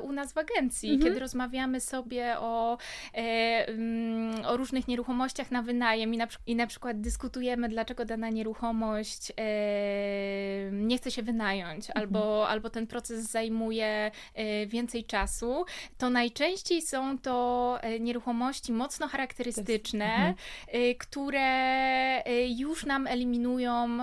u 0.02 0.12
nas 0.12 0.33
w 0.33 0.38
agencji, 0.38 0.90
mhm. 0.90 1.09
kiedy 1.09 1.21
rozmawiamy 1.21 1.80
sobie 1.80 2.38
o, 2.38 2.78
o 4.47 4.56
różnych 4.56 4.88
nieruchomościach 4.88 5.50
na 5.50 5.62
wynajem 5.62 6.14
i 6.14 6.16
na, 6.16 6.26
i 6.47 6.56
na 6.56 6.66
przykład 6.66 7.00
dyskutujemy, 7.00 7.68
dlaczego 7.68 8.04
dana 8.04 8.30
nieruchomość 8.30 9.33
nie 10.73 10.99
chce 10.99 11.11
się 11.11 11.23
wynająć, 11.23 11.87
mhm. 11.87 12.02
albo, 12.02 12.49
albo 12.49 12.71
ten 12.71 12.87
proces 12.87 13.30
zajmuje 13.30 14.11
e, 14.35 14.66
więcej 14.66 15.04
czasu, 15.04 15.64
to 15.99 16.11
najczęściej 16.11 16.83
są 16.83 17.18
to 17.18 17.78
e, 17.83 18.00
nieruchomości 18.68 18.73
mocno 18.73 19.08
charakterystyczne, 19.08 20.04
mhm. 20.04 20.35
E, 20.68 20.94
które 20.94 22.23
już 22.49 22.87
nam 22.87 23.06
eliminują 23.06 23.99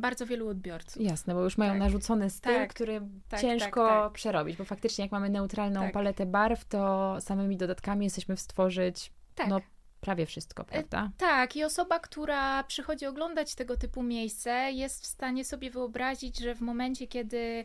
bardzo 0.00 0.26
wielu 0.26 0.48
odbiorców. 0.48 1.02
Jasne, 1.02 1.34
bo 1.34 1.42
już 1.42 1.58
mają 1.58 1.72
tak. 1.72 1.80
narzucony 1.80 2.30
styl, 2.30 2.54
tak. 2.54 2.70
który 2.70 3.00
tak, 3.28 3.40
ciężko 3.40 3.88
tak, 3.88 4.04
tak. 4.04 4.12
przerobić, 4.12 4.56
bo 4.56 4.64
faktycznie 4.64 5.04
jak 5.04 5.12
mamy 5.12 5.30
neutralną 5.30 5.80
tak. 5.80 5.92
paletę 5.92 6.26
barw, 6.26 6.64
to 6.64 7.16
samymi 7.20 7.56
dodatkami 7.56 8.04
jesteśmy 8.06 8.36
w 8.36 8.40
stworzyć 8.40 9.12
no, 9.48 9.60
prawie 10.00 10.26
wszystko, 10.26 10.64
prawda? 10.64 11.10
Tak, 11.18 11.56
i 11.56 11.64
osoba, 11.64 11.98
która 11.98 12.64
przychodzi 12.64 13.06
oglądać 13.06 13.54
tego 13.54 13.76
typu 13.76 14.02
miejsce, 14.02 14.72
jest 14.72 15.02
w 15.02 15.06
stanie 15.06 15.44
sobie 15.44 15.70
wyobrazić, 15.70 16.38
że 16.38 16.54
w 16.54 16.60
momencie, 16.60 17.06
kiedy 17.06 17.64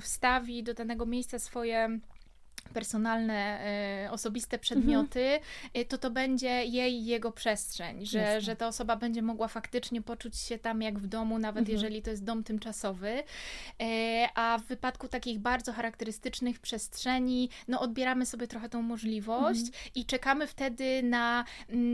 wstawi 0.00 0.62
do 0.62 0.74
danego 0.74 1.06
miejsca 1.06 1.38
swoje 1.38 2.00
personalne, 2.68 3.60
y, 4.06 4.10
osobiste 4.10 4.58
przedmioty, 4.58 5.24
mhm. 5.24 5.86
to 5.88 5.98
to 5.98 6.10
będzie 6.10 6.64
jej, 6.64 7.04
jego 7.04 7.32
przestrzeń, 7.32 8.06
że, 8.06 8.40
że 8.40 8.56
ta 8.56 8.66
osoba 8.66 8.96
będzie 8.96 9.22
mogła 9.22 9.48
faktycznie 9.48 10.02
poczuć 10.02 10.36
się 10.36 10.58
tam 10.58 10.82
jak 10.82 10.98
w 10.98 11.06
domu, 11.06 11.38
nawet 11.38 11.60
mhm. 11.60 11.72
jeżeli 11.72 12.02
to 12.02 12.10
jest 12.10 12.24
dom 12.24 12.44
tymczasowy. 12.44 13.08
Y, 13.08 13.84
a 14.34 14.58
w 14.58 14.64
wypadku 14.66 15.08
takich 15.08 15.38
bardzo 15.38 15.72
charakterystycznych 15.72 16.58
przestrzeni, 16.58 17.48
no 17.68 17.80
odbieramy 17.80 18.26
sobie 18.26 18.46
trochę 18.46 18.68
tą 18.68 18.82
możliwość 18.82 19.60
mhm. 19.60 19.90
i 19.94 20.04
czekamy 20.04 20.46
wtedy 20.46 21.02
na, 21.02 21.44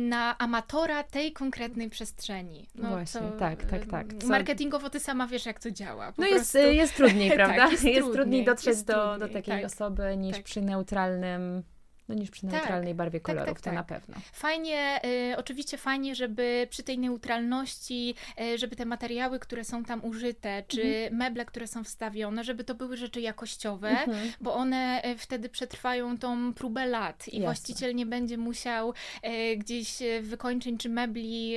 na 0.08 0.38
amatora 0.38 1.02
tej 1.02 1.32
konkretnej 1.32 1.90
przestrzeni. 1.90 2.66
No, 2.74 2.88
Właśnie, 2.88 3.20
to, 3.20 3.30
tak, 3.30 3.64
tak, 3.64 3.86
tak. 3.86 4.06
Co... 4.20 4.28
Marketingowo 4.28 4.90
ty 4.90 5.00
sama 5.00 5.26
wiesz, 5.26 5.46
jak 5.46 5.60
to 5.60 5.70
działa. 5.70 6.06
No 6.06 6.12
prostu... 6.12 6.58
jest, 6.58 6.76
jest 6.76 6.96
trudniej, 6.96 7.28
tak, 7.28 7.36
prawda? 7.36 7.56
tak, 7.56 7.72
jest, 7.72 7.84
jest, 7.84 8.12
trudniej 8.12 8.44
dotrzeć 8.44 8.66
jest 8.66 8.86
do, 8.86 8.92
trudniej, 8.92 9.28
do 9.28 9.34
takiej 9.34 9.54
tak, 9.54 9.64
osoby 9.64 10.16
niż 10.16 10.36
tak. 10.36 10.44
przy 10.44 10.55
neutralnym 10.62 11.62
no 12.08 12.14
niż 12.14 12.30
przy 12.30 12.42
tak, 12.42 12.52
neutralnej 12.52 12.92
tak, 12.92 12.96
barwie 12.96 13.20
kolorów, 13.20 13.54
tak, 13.54 13.60
tak, 13.60 13.72
to 13.72 13.76
na 13.76 13.84
pewno. 13.84 14.14
Fajnie, 14.32 15.00
y, 15.32 15.36
oczywiście 15.36 15.78
fajnie, 15.78 16.14
żeby 16.14 16.66
przy 16.70 16.82
tej 16.82 16.98
neutralności, 16.98 18.14
y, 18.40 18.58
żeby 18.58 18.76
te 18.76 18.84
materiały, 18.84 19.38
które 19.38 19.64
są 19.64 19.84
tam 19.84 20.04
użyte, 20.04 20.62
czy 20.68 20.82
mhm. 20.82 21.16
meble, 21.16 21.44
które 21.44 21.66
są 21.66 21.84
wstawione, 21.84 22.44
żeby 22.44 22.64
to 22.64 22.74
były 22.74 22.96
rzeczy 22.96 23.20
jakościowe, 23.20 23.88
mhm. 23.88 24.32
bo 24.40 24.54
one 24.54 25.02
y, 25.04 25.18
wtedy 25.18 25.48
przetrwają 25.48 26.18
tą 26.18 26.54
próbę 26.54 26.86
lat 26.86 27.28
i 27.28 27.30
Jasne. 27.30 27.44
właściciel 27.44 27.94
nie 27.94 28.06
będzie 28.06 28.38
musiał 28.38 28.90
y, 29.24 29.56
gdzieś 29.56 29.98
wykończeń 30.22 30.78
czy 30.78 30.88
mebli 30.88 31.56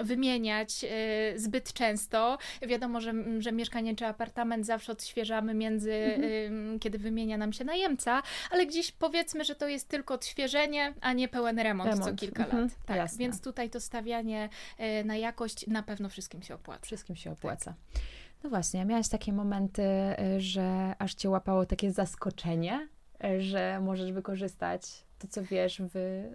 wymieniać 0.00 0.84
y, 0.84 1.38
zbyt 1.38 1.72
często. 1.72 2.38
Wiadomo, 2.62 3.00
że, 3.00 3.14
że 3.38 3.52
mieszkanie 3.52 3.96
czy 3.96 4.06
apartament 4.06 4.66
zawsze 4.66 4.92
odświeżamy 4.92 5.54
między, 5.54 5.92
mhm. 5.92 6.78
kiedy 6.78 6.98
wymienia 6.98 7.38
nam 7.38 7.52
się 7.52 7.64
najemca, 7.64 8.22
ale 8.50 8.66
gdzieś 8.66 8.92
powie 8.92 9.15
powiedzmy, 9.16 9.44
że 9.44 9.54
to 9.54 9.68
jest 9.68 9.88
tylko 9.88 10.14
odświeżenie, 10.14 10.94
a 11.00 11.12
nie 11.12 11.28
pełen 11.28 11.58
remont, 11.58 11.90
remont. 11.90 12.10
co 12.10 12.16
kilka 12.16 12.44
mhm. 12.44 12.62
lat. 12.62 12.72
Tak, 12.86 12.96
Jasne. 12.96 13.18
więc 13.18 13.40
tutaj 13.40 13.70
to 13.70 13.80
stawianie 13.80 14.48
e, 14.78 15.04
na 15.04 15.16
jakość 15.16 15.66
na 15.66 15.82
pewno 15.82 16.08
wszystkim 16.08 16.42
się 16.42 16.54
opłaca. 16.54 16.86
Wszystkim 16.86 17.16
się 17.16 17.32
opłaca. 17.32 17.74
Tak. 17.92 18.02
No 18.44 18.50
właśnie, 18.50 18.84
miałaś 18.84 19.08
takie 19.08 19.32
momenty, 19.32 19.82
e, 19.82 20.40
że 20.40 20.94
aż 20.98 21.14
cię 21.14 21.30
łapało 21.30 21.66
takie 21.66 21.92
zaskoczenie, 21.92 22.88
e, 23.24 23.40
że 23.40 23.80
możesz 23.80 24.12
wykorzystać 24.12 24.82
to, 25.18 25.28
co 25.28 25.42
wiesz 25.42 25.82
w, 25.82 25.90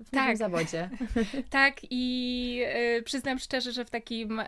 w 0.05 0.09
tak. 0.09 0.37
zawodzie. 0.37 0.89
tak, 1.49 1.75
i 1.89 2.63
e, 2.65 3.01
przyznam 3.01 3.39
szczerze, 3.39 3.71
że 3.71 3.85
w 3.85 3.89
takim 3.89 4.41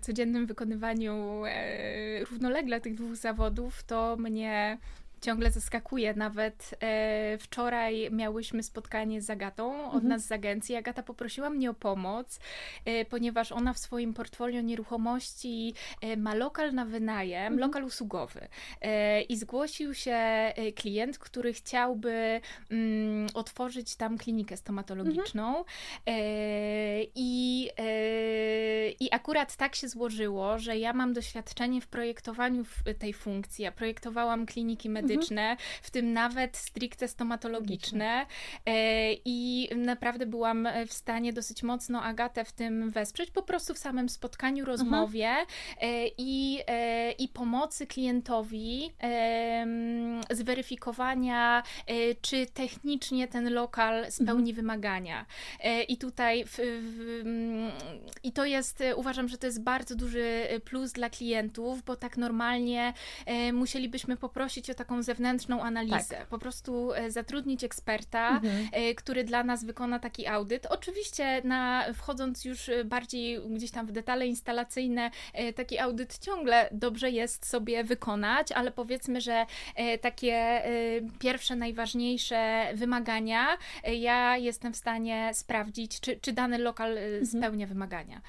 codziennym 0.00 0.46
wykonywaniu 0.46 1.44
e, 1.46 2.24
równolegle 2.24 2.80
tych 2.80 2.94
dwóch 2.94 3.16
zawodów, 3.16 3.84
to 3.84 4.16
mnie 4.16 4.78
ciągle 5.24 5.50
zaskakuje. 5.50 6.14
Nawet 6.14 6.74
e, 6.82 7.38
wczoraj 7.38 8.08
miałyśmy 8.10 8.62
spotkanie 8.62 9.22
z 9.22 9.30
Agatą 9.30 9.86
od 9.86 9.94
mhm. 9.94 10.08
nas 10.08 10.26
z 10.26 10.32
agencji. 10.32 10.76
Agata 10.76 11.02
poprosiła 11.02 11.50
mnie 11.50 11.70
o 11.70 11.74
pomoc, 11.74 12.40
e, 12.84 13.04
ponieważ 13.04 13.52
ona 13.52 13.72
w 13.72 13.78
swoim 13.78 14.14
portfolio 14.14 14.60
nieruchomości 14.60 15.74
e, 16.00 16.16
ma 16.16 16.34
lokal 16.34 16.74
na 16.74 16.84
wynajem, 16.84 17.52
mhm. 17.52 17.60
lokal 17.60 17.84
usługowy. 17.84 18.48
E, 18.80 19.22
I 19.22 19.36
zgłosił 19.36 19.94
się 19.94 20.12
e, 20.12 20.72
klient, 20.72 21.18
który 21.18 21.52
chciałby 21.52 22.40
mm, 22.70 23.26
otworzyć 23.34 23.96
tam 23.96 24.18
klinikę 24.18 24.56
stomatologiczną. 24.56 25.48
Mhm. 25.48 25.64
E, 26.06 27.02
I, 27.14 27.70
I 29.00 29.08
akurat 29.12 29.56
tak 29.56 29.74
się 29.74 29.88
złożyło, 29.88 30.58
że 30.58 30.78
ja 30.78 30.92
mam 30.92 31.12
doświadczenie 31.12 31.80
w 31.80 31.86
projektowaniu 31.86 32.64
tej 32.98 33.12
funkcji. 33.12 33.64
Ja 33.64 33.72
projektowałam 33.72 34.46
kliniki 34.46 34.90
medyczne 34.90 35.13
medyczne, 35.14 35.56
w 35.82 35.90
tym 35.90 36.12
nawet 36.12 36.56
stricte 36.56 37.08
stomatologiczne. 37.08 38.26
E, 38.66 39.12
I 39.24 39.68
naprawdę 39.76 40.26
byłam 40.26 40.68
w 40.86 40.92
stanie 40.92 41.32
dosyć 41.32 41.62
mocno 41.62 42.02
Agatę 42.02 42.44
w 42.44 42.52
tym 42.52 42.90
wesprzeć, 42.90 43.30
po 43.30 43.42
prostu 43.42 43.74
w 43.74 43.78
samym 43.78 44.08
spotkaniu, 44.08 44.64
rozmowie 44.64 45.36
e, 45.80 46.06
i, 46.18 46.60
e, 46.66 47.12
i 47.12 47.28
pomocy 47.28 47.86
klientowi 47.86 48.90
zweryfikowania, 50.30 51.62
czy 52.20 52.46
technicznie 52.46 53.28
ten 53.28 53.52
lokal 53.52 54.12
spełni 54.12 54.50
mhm. 54.50 54.56
wymagania. 54.56 55.26
I 55.88 55.96
tutaj 55.96 56.44
w, 56.44 56.58
w, 56.58 57.22
i 58.22 58.32
to 58.32 58.44
jest, 58.44 58.82
uważam, 58.96 59.28
że 59.28 59.38
to 59.38 59.46
jest 59.46 59.62
bardzo 59.62 59.94
duży 59.94 60.46
plus 60.64 60.92
dla 60.92 61.10
klientów, 61.10 61.82
bo 61.82 61.96
tak 61.96 62.16
normalnie 62.16 62.92
musielibyśmy 63.52 64.16
poprosić 64.16 64.70
o 64.70 64.74
taką 64.74 65.02
zewnętrzną 65.04 65.62
analizę. 65.62 66.16
Tak. 66.16 66.26
Po 66.26 66.38
prostu 66.38 66.90
zatrudnić 67.08 67.64
eksperta, 67.64 68.28
mhm. 68.28 68.68
który 68.96 69.24
dla 69.24 69.44
nas 69.44 69.64
wykona 69.64 69.98
taki 69.98 70.26
audyt. 70.26 70.66
Oczywiście 70.66 71.42
na, 71.44 71.84
wchodząc 71.94 72.44
już 72.44 72.70
bardziej 72.84 73.40
gdzieś 73.50 73.70
tam 73.70 73.86
w 73.86 73.92
detale 73.92 74.26
instalacyjne, 74.26 75.10
taki 75.56 75.78
audyt 75.78 76.18
ciągle 76.18 76.68
dobrze 76.72 77.10
jest 77.10 77.46
sobie 77.46 77.84
wykonać, 77.84 78.52
ale 78.52 78.70
powiedzmy, 78.70 79.20
że 79.20 79.46
takie 80.00 80.62
pierwsze, 81.18 81.56
najważniejsze 81.56 82.64
wymagania 82.74 83.58
ja 84.00 84.36
jestem 84.36 84.72
w 84.72 84.76
stanie 84.76 85.30
sprawdzić, 85.32 86.00
czy, 86.00 86.16
czy 86.20 86.32
dany 86.32 86.58
lokal 86.58 86.98
mhm. 86.98 87.26
spełnia 87.26 87.66
wymagania. 87.66 88.20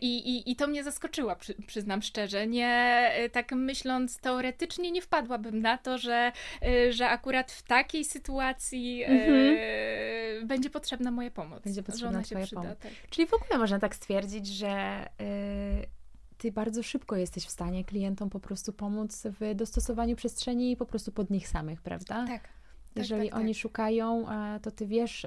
I, 0.00 0.16
i, 0.16 0.50
I 0.50 0.56
to 0.56 0.66
mnie 0.66 0.84
zaskoczyło, 0.84 1.36
przy, 1.36 1.54
przyznam 1.66 2.02
szczerze. 2.02 2.46
Nie, 2.46 3.10
e, 3.14 3.28
tak 3.30 3.52
myśląc 3.52 4.18
teoretycznie, 4.18 4.90
nie 4.90 5.02
wpadłabym 5.02 5.62
na 5.62 5.78
to, 5.78 5.95
że, 5.98 6.32
e, 6.62 6.92
że 6.92 7.08
akurat 7.08 7.52
w 7.52 7.62
takiej 7.62 8.04
sytuacji 8.04 9.02
e, 9.02 9.06
mhm. 9.06 9.56
e, 10.42 10.46
będzie 10.46 10.70
potrzebna 10.70 11.10
moja 11.10 11.30
pomoc. 11.30 11.62
Będzie 11.64 11.82
potrzebna 11.82 12.24
się 12.24 12.36
przyda, 12.42 12.62
pomoc. 12.62 12.78
Tak. 12.78 12.92
Czyli 13.10 13.28
w 13.28 13.34
ogóle 13.34 13.58
można 13.58 13.78
tak 13.78 13.94
stwierdzić, 13.94 14.46
że 14.46 15.06
ty 16.38 16.52
bardzo 16.52 16.82
szybko 16.82 17.16
jesteś 17.16 17.44
w 17.44 17.50
stanie 17.50 17.84
klientom 17.84 18.30
po 18.30 18.40
prostu 18.40 18.72
pomóc 18.72 19.22
w 19.40 19.54
dostosowaniu 19.54 20.16
przestrzeni 20.16 20.72
i 20.72 20.76
po 20.76 20.86
prostu 20.86 21.12
pod 21.12 21.30
nich 21.30 21.48
samych, 21.48 21.82
prawda? 21.82 22.26
Tak. 22.26 22.48
Jeżeli 22.96 23.22
tak, 23.22 23.30
tak, 23.30 23.40
oni 23.40 23.54
tak. 23.54 23.60
szukają, 23.60 24.26
to 24.62 24.70
ty 24.70 24.86
wiesz, 24.86 25.26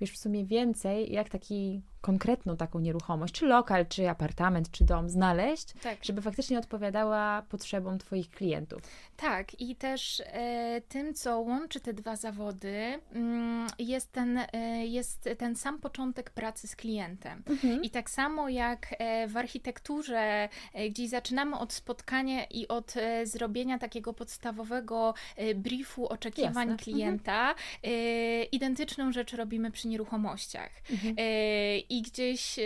wiesz 0.00 0.12
w 0.12 0.18
sumie 0.18 0.44
więcej, 0.44 1.12
jak 1.12 1.28
taki 1.28 1.82
konkretną 2.02 2.56
taką 2.56 2.80
nieruchomość, 2.80 3.34
czy 3.34 3.46
lokal, 3.46 3.86
czy 3.86 4.08
apartament, 4.08 4.70
czy 4.70 4.84
dom 4.84 5.08
znaleźć, 5.08 5.72
tak. 5.82 6.04
żeby 6.04 6.22
faktycznie 6.22 6.58
odpowiadała 6.58 7.42
potrzebom 7.42 7.98
Twoich 7.98 8.30
klientów. 8.30 8.82
Tak, 9.16 9.60
i 9.60 9.76
też 9.76 10.22
e, 10.26 10.80
tym, 10.88 11.14
co 11.14 11.40
łączy 11.40 11.80
te 11.80 11.92
dwa 11.92 12.16
zawody, 12.16 13.00
mm, 13.12 13.66
jest, 13.78 14.12
ten, 14.12 14.38
e, 14.52 14.86
jest 14.86 15.28
ten 15.38 15.56
sam 15.56 15.78
początek 15.78 16.30
pracy 16.30 16.68
z 16.68 16.76
klientem. 16.76 17.42
Mhm. 17.46 17.82
I 17.82 17.90
tak 17.90 18.10
samo 18.10 18.48
jak 18.48 18.94
e, 18.98 19.28
w 19.28 19.36
architekturze, 19.36 20.48
gdzie 20.90 21.08
zaczynamy 21.08 21.58
od 21.58 21.72
spotkania 21.72 22.44
i 22.44 22.68
od 22.68 22.94
zrobienia 23.24 23.78
takiego 23.78 24.12
podstawowego 24.12 25.14
briefu 25.54 26.06
oczekiwań 26.06 26.48
Jasne. 26.48 26.62
Mhm. 26.62 26.78
klienta, 26.78 27.50
mhm. 27.50 28.46
identyczną 28.52 29.12
rzecz 29.12 29.32
robimy 29.32 29.70
przy 29.70 29.88
nieruchomościach. 29.88 30.70
Mhm 30.90 31.16
i 31.92 32.02
gdzieś 32.02 32.58
yy, 32.58 32.64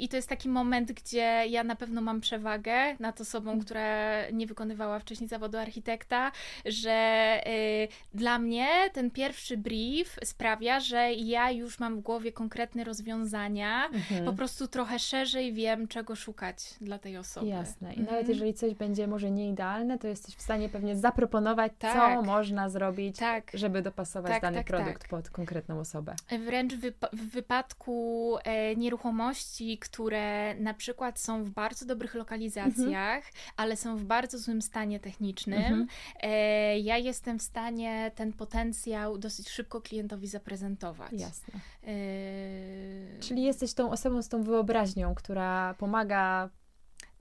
i 0.00 0.08
to 0.08 0.16
jest 0.16 0.28
taki 0.28 0.48
moment, 0.48 0.92
gdzie 0.92 1.44
ja 1.48 1.64
na 1.64 1.76
pewno 1.76 2.00
mam 2.00 2.20
przewagę 2.20 2.96
nad 3.00 3.20
osobą, 3.20 3.50
mm. 3.50 3.64
która 3.64 4.30
nie 4.30 4.46
wykonywała 4.46 4.98
wcześniej 4.98 5.28
zawodu 5.28 5.58
architekta, 5.58 6.32
że 6.64 7.40
yy, 7.46 8.18
dla 8.18 8.38
mnie 8.38 8.68
ten 8.92 9.10
pierwszy 9.10 9.56
brief 9.56 10.18
sprawia, 10.24 10.80
że 10.80 11.12
ja 11.12 11.50
już 11.50 11.78
mam 11.78 11.96
w 11.96 12.00
głowie 12.00 12.32
konkretne 12.32 12.84
rozwiązania, 12.84 13.86
mhm. 13.86 14.24
po 14.24 14.32
prostu 14.32 14.68
trochę 14.68 14.98
szerzej 14.98 15.52
wiem, 15.52 15.88
czego 15.88 16.16
szukać 16.16 16.74
dla 16.80 16.98
tej 16.98 17.16
osoby. 17.16 17.46
Jasne. 17.46 17.94
I 17.94 17.98
mhm. 17.98 18.10
nawet 18.10 18.28
jeżeli 18.28 18.54
coś 18.54 18.74
będzie 18.74 19.06
może 19.06 19.30
nie 19.30 19.48
idealne, 19.48 19.98
to 19.98 20.08
jesteś 20.08 20.34
w 20.36 20.42
stanie 20.42 20.68
pewnie 20.68 20.96
zaproponować, 20.96 21.72
tak. 21.78 21.94
co 21.94 22.22
można 22.22 22.68
zrobić, 22.68 23.16
tak. 23.16 23.50
żeby 23.54 23.82
dopasować 23.82 24.32
tak, 24.32 24.42
dany 24.42 24.56
tak, 24.56 24.66
produkt 24.66 25.02
tak. 25.02 25.08
pod 25.08 25.30
konkretną 25.30 25.80
osobę. 25.80 26.14
Wręcz 26.46 26.74
w 27.12 27.30
wypadku 27.30 28.03
e, 28.44 28.76
nieruchomości, 28.76 29.78
które 29.78 30.54
na 30.54 30.74
przykład 30.74 31.20
są 31.20 31.44
w 31.44 31.50
bardzo 31.50 31.86
dobrych 31.86 32.14
lokalizacjach, 32.14 33.16
mhm. 33.16 33.34
ale 33.56 33.76
są 33.76 33.96
w 33.96 34.04
bardzo 34.04 34.38
złym 34.38 34.62
stanie 34.62 35.00
technicznym, 35.00 35.58
mhm. 35.58 35.86
e, 36.22 36.78
ja 36.78 36.98
jestem 36.98 37.38
w 37.38 37.42
stanie 37.42 38.10
ten 38.14 38.32
potencjał 38.32 39.18
dosyć 39.18 39.48
szybko 39.48 39.80
klientowi 39.80 40.26
zaprezentować. 40.26 41.12
Jasne. 41.12 41.54
E... 41.86 43.20
Czyli 43.20 43.42
jesteś 43.42 43.74
tą 43.74 43.90
osobą 43.90 44.22
z 44.22 44.28
tą 44.28 44.42
wyobraźnią, 44.42 45.14
która 45.14 45.74
pomaga 45.78 46.50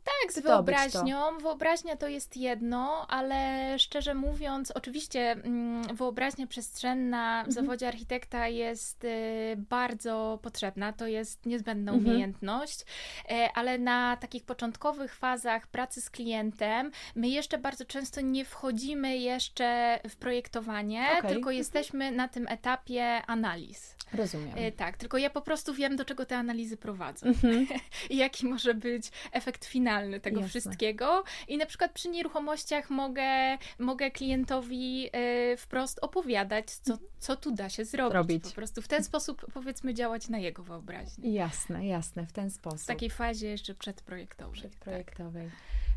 tak, 0.04 0.34
z 0.34 0.40
wyobraźnią. 0.40 1.38
Wyobraźnia 1.38 1.96
to 1.96 2.08
jest 2.08 2.38
jedno, 2.38 3.08
ale 3.08 3.70
szczerze 3.80 4.14
mówiąc, 4.14 4.72
oczywiście 4.72 5.32
mm, 5.32 5.96
wyobraźnia 5.96 6.48
przestrzenna 6.48 7.44
w 7.44 7.48
mhm. 7.48 7.66
zawodzie 7.66 7.88
architekta 7.88 8.48
jest 8.48 9.04
y, 9.04 9.56
bardzo 9.58 10.40
potrzebna, 10.42 10.94
to 10.94 11.08
jest 11.08 11.46
niezbędna 11.46 11.92
mhm. 11.92 12.10
umiejętność, 12.10 12.86
e, 13.30 13.50
ale 13.56 13.78
na 13.78 14.18
takich 14.18 14.44
początkowych 14.44 15.16
fazach 15.16 15.68
pracy 15.68 16.02
z 16.02 16.10
klientem 16.10 16.92
my 17.16 17.28
jeszcze 17.28 17.58
bardzo 17.58 17.86
często 17.86 18.22
nie 18.22 18.46
wchodzimy 18.46 19.18
jeszcze 19.18 20.00
w 20.10 20.16
projektowanie, 20.16 21.06
okay. 21.06 21.22
tylko 21.22 21.38
mhm. 21.50 21.58
jesteśmy 21.58 22.12
na 22.12 22.28
tym 22.28 22.48
etapie 22.48 23.22
analiz. 23.28 23.96
Rozumiem. 24.14 24.54
E, 24.56 24.72
tak, 24.72 24.98
tylko 24.98 25.18
ja 25.18 25.30
po 25.30 25.42
prostu 25.42 25.74
wiem, 25.74 25.96
do 25.96 26.06
czego 26.06 26.26
te 26.26 26.38
analizy 26.38 26.78
prowadzą 26.78 27.28
i 28.10 28.18
jaki 28.18 28.46
może 28.46 28.74
być 28.74 29.12
efekt 29.32 29.66
finalny 29.66 29.93
tego 30.22 30.42
Jasne. 30.42 30.50
wszystkiego. 30.50 31.24
I 31.48 31.58
na 31.58 31.66
przykład 31.66 31.92
przy 31.92 32.10
nieruchomościach 32.10 32.90
mogę, 32.90 33.58
mogę 33.80 34.12
klientowi 34.12 35.10
y, 35.54 35.58
wprost 35.58 36.00
opowiadać, 36.02 36.72
co, 36.72 36.98
co 37.20 37.36
tu 37.36 37.52
da 37.52 37.70
się 37.70 37.86
zrobić. 37.86 38.14
Robić. 38.14 38.44
Po 38.44 38.52
prostu 38.52 38.82
w 38.82 38.88
ten 38.88 39.04
sposób, 39.04 39.46
powiedzmy, 39.54 39.94
działać 39.94 40.30
na 40.30 40.38
jego 40.38 40.64
wyobraźni. 40.64 41.34
Jasne, 41.34 41.88
jasne, 41.88 42.26
w 42.28 42.32
ten 42.32 42.52
sposób. 42.52 42.80
W 42.82 42.86
takiej 42.86 43.10
fazie 43.10 43.48
jeszcze 43.48 43.76
przedprojektowej. 43.76 44.54
Przedprojektowej. 44.54 45.50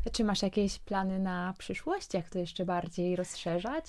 Tak. 0.03 0.13
Czy 0.13 0.23
masz 0.23 0.41
jakieś 0.41 0.79
plany 0.79 1.19
na 1.19 1.53
przyszłość, 1.57 2.13
jak 2.13 2.29
to 2.29 2.39
jeszcze 2.39 2.65
bardziej 2.65 3.15
rozszerzać? 3.15 3.85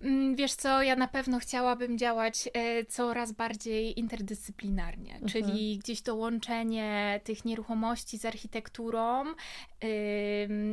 Mm, 0.00 0.36
wiesz 0.36 0.52
co, 0.54 0.82
ja 0.82 0.96
na 0.96 1.08
pewno 1.08 1.38
chciałabym 1.38 1.98
działać 1.98 2.48
e, 2.54 2.84
coraz 2.84 3.32
bardziej 3.32 3.98
interdyscyplinarnie, 3.98 5.12
mhm. 5.12 5.32
czyli 5.32 5.78
gdzieś 5.78 6.02
to 6.02 6.14
łączenie 6.14 7.20
tych 7.24 7.44
nieruchomości 7.44 8.18
z 8.18 8.24
architekturą 8.24 9.24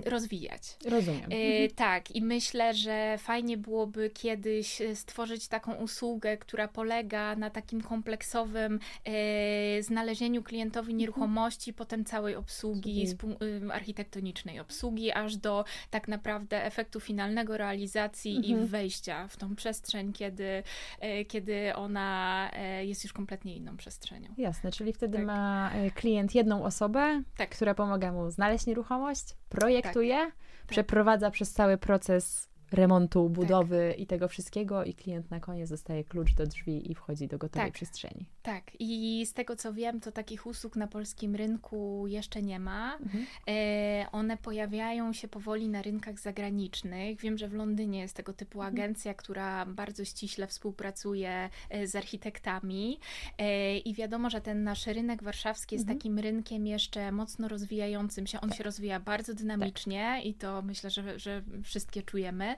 rozwijać. 0.05 0.77
Rozumiem. 0.85 1.31
E, 1.31 1.35
mhm. 1.35 1.69
Tak, 1.75 2.15
i 2.15 2.21
myślę, 2.21 2.73
że 2.73 3.17
fajnie 3.17 3.57
byłoby 3.57 4.09
kiedyś 4.09 4.81
e, 4.81 4.95
stworzyć 4.95 5.47
taką 5.47 5.73
usługę, 5.73 6.37
która 6.37 6.67
polega 6.67 7.35
na 7.35 7.49
takim 7.49 7.81
kompleksowym 7.81 8.79
znalezieniu 9.81 10.43
klientowi 10.43 10.91
mhm. 10.91 10.97
nieruchomości, 10.97 11.73
potem 11.73 12.05
całej 12.05 12.35
obsługi, 12.35 13.05
architektonicznej 13.73 14.59
obsługi, 14.59 15.11
aż 15.11 15.37
do 15.37 15.65
tak 15.89 16.07
naprawdę 16.07 16.65
efektu 16.65 16.99
finalnego 16.99 17.57
realizacji 17.57 18.49
i 18.49 18.55
wejścia 18.55 19.27
w 19.27 19.37
tą 19.37 19.55
przestrzeń, 19.55 20.13
kiedy, 20.13 20.63
e, 20.99 21.25
kiedy 21.25 21.75
ona 21.75 22.49
e, 22.53 22.85
jest 22.85 23.03
już 23.03 23.13
kompletnie 23.13 23.55
inną 23.55 23.77
przestrzenią. 23.77 24.33
Jasne, 24.37 24.71
czyli 24.71 24.93
wtedy 24.93 25.17
tak. 25.17 25.25
ma 25.25 25.71
e, 25.73 25.91
klient 25.91 26.35
jedną 26.35 26.63
osobę, 26.63 27.23
tak. 27.37 27.49
która 27.49 27.73
pomaga 27.73 28.11
mu 28.11 28.31
znaleźć 28.31 28.65
nieruchomość, 28.65 29.00
projektuje, 29.49 30.15
tak. 30.17 30.33
przeprowadza 30.67 31.31
przez 31.31 31.53
cały 31.53 31.77
proces 31.77 32.50
remontu, 32.73 33.23
tak. 33.23 33.33
budowy 33.33 33.89
tak. 33.91 33.99
i 33.99 34.07
tego 34.07 34.27
wszystkiego 34.27 34.83
i 34.83 34.93
klient 34.93 35.31
na 35.31 35.39
koniec 35.39 35.69
dostaje 35.69 36.03
klucz 36.03 36.33
do 36.33 36.47
drzwi 36.47 36.91
i 36.91 36.95
wchodzi 36.95 37.27
do 37.27 37.37
gotowej 37.37 37.67
tak. 37.67 37.73
przestrzeni. 37.73 38.25
Tak, 38.41 38.63
i 38.79 39.25
z 39.25 39.33
tego 39.33 39.55
co 39.55 39.73
wiem, 39.73 39.99
to 39.99 40.11
takich 40.11 40.45
usług 40.45 40.75
na 40.75 40.87
polskim 40.87 41.35
rynku 41.35 42.07
jeszcze 42.07 42.41
nie 42.41 42.59
ma. 42.59 42.97
Mhm. 42.97 43.25
E, 43.47 44.05
one 44.11 44.37
pojawiają 44.37 45.13
się 45.13 45.27
powoli 45.27 45.69
na 45.69 45.81
rynkach 45.81 46.19
zagranicznych. 46.19 47.19
Wiem, 47.19 47.37
że 47.37 47.47
w 47.47 47.53
Londynie 47.53 47.99
jest 47.99 48.15
tego 48.15 48.33
typu 48.33 48.59
mhm. 48.59 48.75
agencja, 48.75 49.13
która 49.13 49.65
bardzo 49.65 50.05
ściśle 50.05 50.47
współpracuje 50.47 51.49
e, 51.69 51.87
z 51.87 51.95
architektami 51.95 52.99
e, 53.37 53.77
i 53.77 53.93
wiadomo, 53.93 54.29
że 54.29 54.41
ten 54.41 54.63
nasz 54.63 54.87
rynek 54.87 55.23
warszawski 55.23 55.75
jest 55.75 55.83
mhm. 55.83 55.99
takim 55.99 56.19
rynkiem 56.19 56.67
jeszcze 56.67 57.11
mocno 57.11 57.47
rozwijającym 57.47 58.27
się. 58.27 58.41
On 58.41 58.49
tak. 58.49 58.57
się 58.57 58.63
rozwija 58.63 58.99
bardzo 58.99 59.33
dynamicznie 59.33 60.13
tak. 60.17 60.25
i 60.25 60.33
to 60.33 60.61
myślę, 60.61 60.89
że, 60.89 61.19
że 61.19 61.41
wszystkie 61.63 62.03
czujemy. 62.03 62.55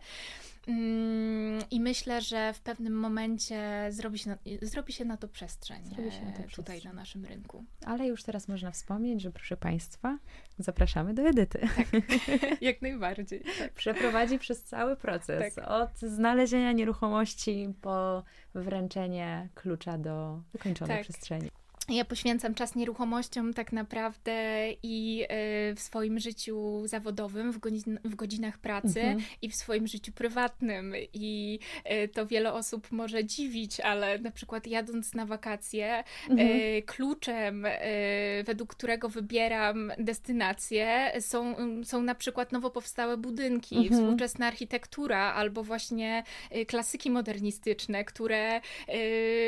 Mm, 0.67 1.63
I 1.71 1.79
myślę, 1.79 2.21
że 2.21 2.53
w 2.53 2.59
pewnym 2.59 2.93
momencie 2.93 3.87
zrobi 3.89 4.19
się 4.19 4.29
na, 4.29 4.37
zrobi 4.61 4.93
się 4.93 5.05
na 5.05 5.17
to 5.17 5.27
przestrzeń 5.27 5.85
zrobi 5.85 6.11
się 6.11 6.25
na 6.25 6.31
to 6.31 6.37
tutaj 6.37 6.47
przestrzeń. 6.47 6.83
na 6.83 6.93
naszym 6.93 7.25
rynku. 7.25 7.63
Ale 7.85 8.07
już 8.07 8.23
teraz 8.23 8.47
można 8.47 8.71
wspomnieć, 8.71 9.21
że 9.21 9.31
proszę 9.31 9.57
Państwa, 9.57 10.17
zapraszamy 10.59 11.13
do 11.13 11.21
Edyty. 11.21 11.59
Tak, 11.75 11.87
jak 12.61 12.81
najbardziej. 12.81 13.43
Tak. 13.59 13.73
Przeprowadzi 13.73 14.39
przez 14.39 14.63
cały 14.63 14.95
proces, 14.95 15.55
tak. 15.55 15.67
od 15.67 15.99
znalezienia 15.99 16.71
nieruchomości 16.71 17.73
po 17.81 18.23
wręczenie 18.55 19.49
klucza 19.55 19.97
do 19.97 20.41
wykończonej 20.53 20.97
tak. 20.97 21.03
przestrzeni. 21.03 21.49
Ja 21.89 22.05
poświęcam 22.05 22.55
czas 22.55 22.75
nieruchomościom 22.75 23.53
tak 23.53 23.71
naprawdę 23.71 24.33
i 24.83 25.23
e, 25.23 25.27
w 25.75 25.79
swoim 25.79 26.19
życiu 26.19 26.81
zawodowym, 26.85 27.51
w, 27.51 27.57
godzin 27.59 27.99
w 28.03 28.15
godzinach 28.15 28.57
pracy 28.57 29.01
mhm. 29.01 29.21
i 29.41 29.49
w 29.49 29.55
swoim 29.55 29.87
życiu 29.87 30.11
prywatnym. 30.11 30.93
I 31.13 31.59
e, 31.83 32.07
to 32.07 32.25
wiele 32.25 32.53
osób 32.53 32.91
może 32.91 33.25
dziwić, 33.25 33.79
ale 33.79 34.19
na 34.19 34.31
przykład 34.31 34.67
jadąc 34.67 35.13
na 35.13 35.25
wakacje, 35.25 36.03
mhm. 36.29 36.49
E, 36.49 36.81
kluczem, 36.81 37.67
według 38.43 38.75
którego 38.75 39.09
wybieram 39.09 39.91
destynację, 39.97 41.11
są, 41.19 41.55
są 41.83 42.01
na 42.01 42.15
przykład 42.15 42.51
nowo 42.51 42.69
powstałe 42.69 43.17
budynki, 43.17 43.77
mhm. 43.77 44.01
współczesna 44.01 44.47
architektura 44.47 45.33
albo 45.33 45.63
właśnie 45.63 46.23
klasyki 46.67 47.11
modernistyczne, 47.11 48.05
które, 48.05 48.61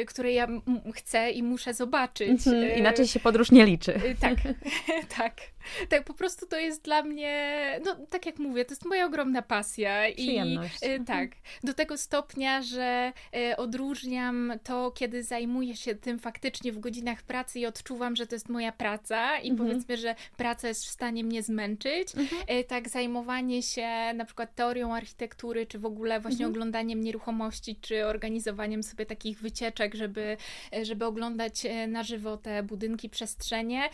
które 0.08 0.34
ja 0.34 0.48
chcę 0.93 1.32
i 1.32 1.43
muszę 1.43 1.74
zobaczyć 1.74 2.24
liczyć. 2.27 2.53
Mhm, 2.53 2.77
inaczej 2.79 3.07
się 3.07 3.19
podróż 3.19 3.51
nie 3.51 3.65
liczy. 3.65 3.95
Y, 3.95 4.15
tak, 4.19 4.35
tak. 5.17 5.33
Tak, 5.89 6.04
po 6.04 6.13
prostu 6.13 6.45
to 6.45 6.58
jest 6.58 6.82
dla 6.82 7.04
mnie, 7.04 7.62
no 7.86 7.95
tak 8.10 8.25
jak 8.25 8.39
mówię, 8.39 8.65
to 8.65 8.71
jest 8.71 8.86
moja 8.86 9.06
ogromna 9.06 9.41
pasja. 9.41 10.01
Przyjemność. 10.13 10.84
I 10.84 10.86
mhm. 10.86 11.06
tak, 11.06 11.38
do 11.63 11.73
tego 11.73 11.97
stopnia, 11.97 12.62
że 12.62 13.13
y, 13.51 13.58
odróżniam 13.58 14.54
to, 14.63 14.91
kiedy 14.91 15.23
zajmuję 15.23 15.75
się 15.75 15.95
tym 15.95 16.19
faktycznie 16.19 16.71
w 16.71 16.80
godzinach 16.80 17.23
pracy 17.23 17.60
i 17.60 17.65
odczuwam, 17.65 18.15
że 18.15 18.28
to 18.28 18.36
jest 18.36 18.49
moja 18.49 18.71
praca 18.71 19.39
i 19.39 19.49
mhm. 19.49 19.69
powiedzmy, 19.69 19.97
że 19.97 20.15
praca 20.38 20.67
jest 20.67 20.86
w 20.86 20.89
stanie 20.89 21.23
mnie 21.23 21.43
zmęczyć. 21.43 22.15
Mhm. 22.15 22.60
Y, 22.60 22.63
tak, 22.63 22.89
zajmowanie 22.89 23.63
się 23.63 23.88
na 24.15 24.25
przykład 24.25 24.56
teorią 24.56 24.95
architektury, 24.95 25.65
czy 25.65 25.80
w 25.80 25.86
ogóle 25.86 26.19
właśnie 26.19 26.45
mhm. 26.45 26.51
oglądaniem 26.51 27.01
nieruchomości, 27.01 27.75
czy 27.82 28.06
organizowaniem 28.06 28.84
sobie 28.84 29.06
takich 29.06 29.39
wycieczek, 29.41 29.95
żeby, 29.95 30.38
żeby 30.82 31.06
oglądać 31.06 31.63
na 31.88 32.04
żywo 32.04 32.38
te 32.38 32.63
budynki, 32.63 33.10
przestrzenie, 33.10 33.89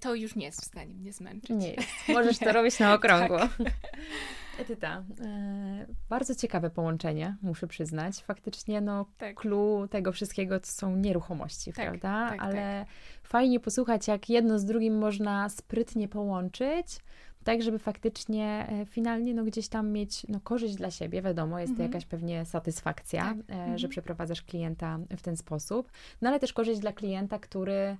to 0.00 0.14
już 0.14 0.34
nie 0.34 0.46
jest 0.46 0.60
w 0.60 0.64
stanie 0.64 0.73
mnie 0.74 1.12
zmęczyć. 1.12 1.50
Nie 1.50 1.72
jest. 1.72 1.88
Możesz 2.08 2.38
to 2.38 2.52
robić 2.52 2.78
na 2.78 2.94
okrągło. 2.94 3.38
Tak. 3.38 3.50
Edyta, 4.60 5.04
e, 5.20 5.86
bardzo 6.08 6.34
ciekawe 6.34 6.70
połączenie, 6.70 7.36
muszę 7.42 7.66
przyznać. 7.66 8.22
Faktycznie, 8.22 8.80
no, 8.80 9.06
tak. 9.18 9.36
clue 9.36 9.88
tego 9.90 10.12
wszystkiego 10.12 10.60
to 10.60 10.66
są 10.66 10.96
nieruchomości, 10.96 11.72
tak, 11.72 11.86
prawda? 11.86 12.28
Tak, 12.30 12.42
Ale 12.42 12.84
tak. 12.86 12.94
fajnie 13.22 13.60
posłuchać, 13.60 14.08
jak 14.08 14.30
jedno 14.30 14.58
z 14.58 14.64
drugim 14.64 14.98
można 14.98 15.48
sprytnie 15.48 16.08
połączyć, 16.08 17.00
tak 17.44 17.62
żeby 17.62 17.78
faktycznie 17.78 18.66
e, 18.68 18.86
finalnie 18.86 19.34
no, 19.34 19.44
gdzieś 19.44 19.68
tam 19.68 19.90
mieć 19.90 20.26
no, 20.28 20.40
korzyść 20.40 20.74
dla 20.74 20.90
siebie. 20.90 21.22
Wiadomo, 21.22 21.58
jest 21.58 21.70
mhm. 21.70 21.90
to 21.90 21.92
jakaś 21.92 22.06
pewnie 22.08 22.44
satysfakcja, 22.44 23.22
tak. 23.22 23.36
e, 23.36 23.52
mhm. 23.52 23.78
że 23.78 23.88
przeprowadzasz 23.88 24.42
klienta 24.42 24.98
w 25.16 25.22
ten 25.22 25.36
sposób, 25.36 25.92
no 26.22 26.28
ale 26.28 26.40
też 26.40 26.52
korzyść 26.52 26.80
dla 26.80 26.92
klienta, 26.92 27.38
który 27.38 27.96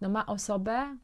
no, 0.00 0.08
ma 0.08 0.26
osobę, 0.26 0.96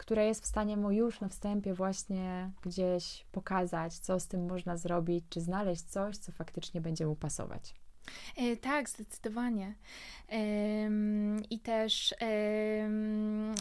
która 0.00 0.22
jest 0.22 0.42
w 0.42 0.46
stanie 0.46 0.76
mu 0.76 0.92
już 0.92 1.20
na 1.20 1.28
wstępie 1.28 1.74
właśnie 1.74 2.50
gdzieś 2.62 3.26
pokazać, 3.32 3.98
co 3.98 4.20
z 4.20 4.26
tym 4.26 4.48
można 4.48 4.76
zrobić, 4.76 5.24
czy 5.28 5.40
znaleźć 5.40 5.82
coś, 5.82 6.16
co 6.16 6.32
faktycznie 6.32 6.80
będzie 6.80 7.06
mu 7.06 7.16
pasować. 7.16 7.74
E, 8.36 8.56
tak, 8.56 8.88
zdecydowanie. 8.88 9.74
I 11.50 11.58
też 11.58 12.14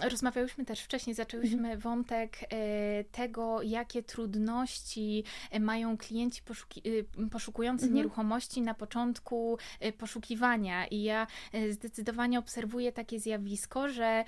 rozmawiałyśmy 0.04 0.66
też 0.66 0.82
wcześniej, 0.82 1.14
zaczęłyśmy 1.14 1.58
mhm. 1.58 1.80
wątek 1.80 2.38
e, 2.42 3.04
tego, 3.04 3.62
jakie 3.62 4.04
trudności 4.04 5.24
e, 5.52 5.60
mają 5.60 5.98
klienci 5.98 6.42
poszuki, 6.42 6.82
poszukujący 7.32 7.86
mhm. 7.86 7.96
nieruchomości 7.96 8.62
na 8.62 8.74
początku 8.74 9.58
poszukiwania. 9.98 10.88
I 10.88 11.04
ja 11.04 11.28
zdecydowanie 11.70 12.40
obserwuję 12.40 12.92
takie 12.92 13.20
zjawisko, 13.20 13.90
że 13.90 14.26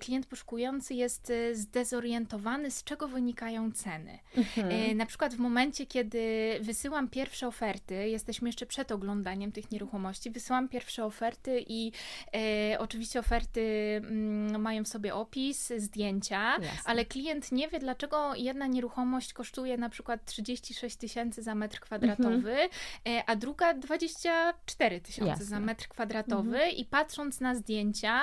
klient 0.00 0.26
poszukujący 0.26 0.94
jest 0.94 1.32
zdezorientowany, 1.52 2.70
z 2.70 2.84
czego 2.84 3.08
wynikają 3.08 3.72
ceny. 3.72 4.18
Mhm. 4.36 4.96
Na 4.96 5.06
przykład 5.06 5.34
w 5.34 5.38
momencie, 5.38 5.86
kiedy 5.86 6.18
wysyłam 6.60 7.08
pierwsze 7.08 7.46
oferty, 7.46 8.08
jesteśmy 8.08 8.48
jeszcze 8.48 8.66
przed 8.66 8.92
oglądaniem 8.92 9.52
tych 9.56 9.70
nieruchomości, 9.70 10.30
wysyłam 10.30 10.68
pierwsze 10.68 11.04
oferty 11.04 11.64
i 11.68 11.92
e, 12.34 12.78
oczywiście 12.78 13.20
oferty 13.20 13.60
mm, 13.96 14.62
mają 14.62 14.84
w 14.84 14.88
sobie 14.88 15.14
opis, 15.14 15.72
zdjęcia, 15.76 16.52
Jasne. 16.52 16.68
ale 16.84 17.04
klient 17.04 17.52
nie 17.52 17.68
wie, 17.68 17.78
dlaczego 17.78 18.34
jedna 18.34 18.66
nieruchomość 18.66 19.32
kosztuje 19.32 19.76
na 19.76 19.88
przykład 19.88 20.24
36 20.24 20.96
tysięcy 20.96 21.42
za 21.42 21.54
metr 21.54 21.80
kwadratowy, 21.80 22.52
mhm. 22.52 22.70
e, 23.06 23.22
a 23.26 23.36
druga 23.36 23.74
24 23.74 25.00
tysiące 25.00 25.44
za 25.44 25.60
metr 25.60 25.88
kwadratowy 25.88 26.56
mhm. 26.56 26.76
i 26.76 26.84
patrząc 26.84 27.40
na 27.40 27.54
zdjęcia, 27.54 28.22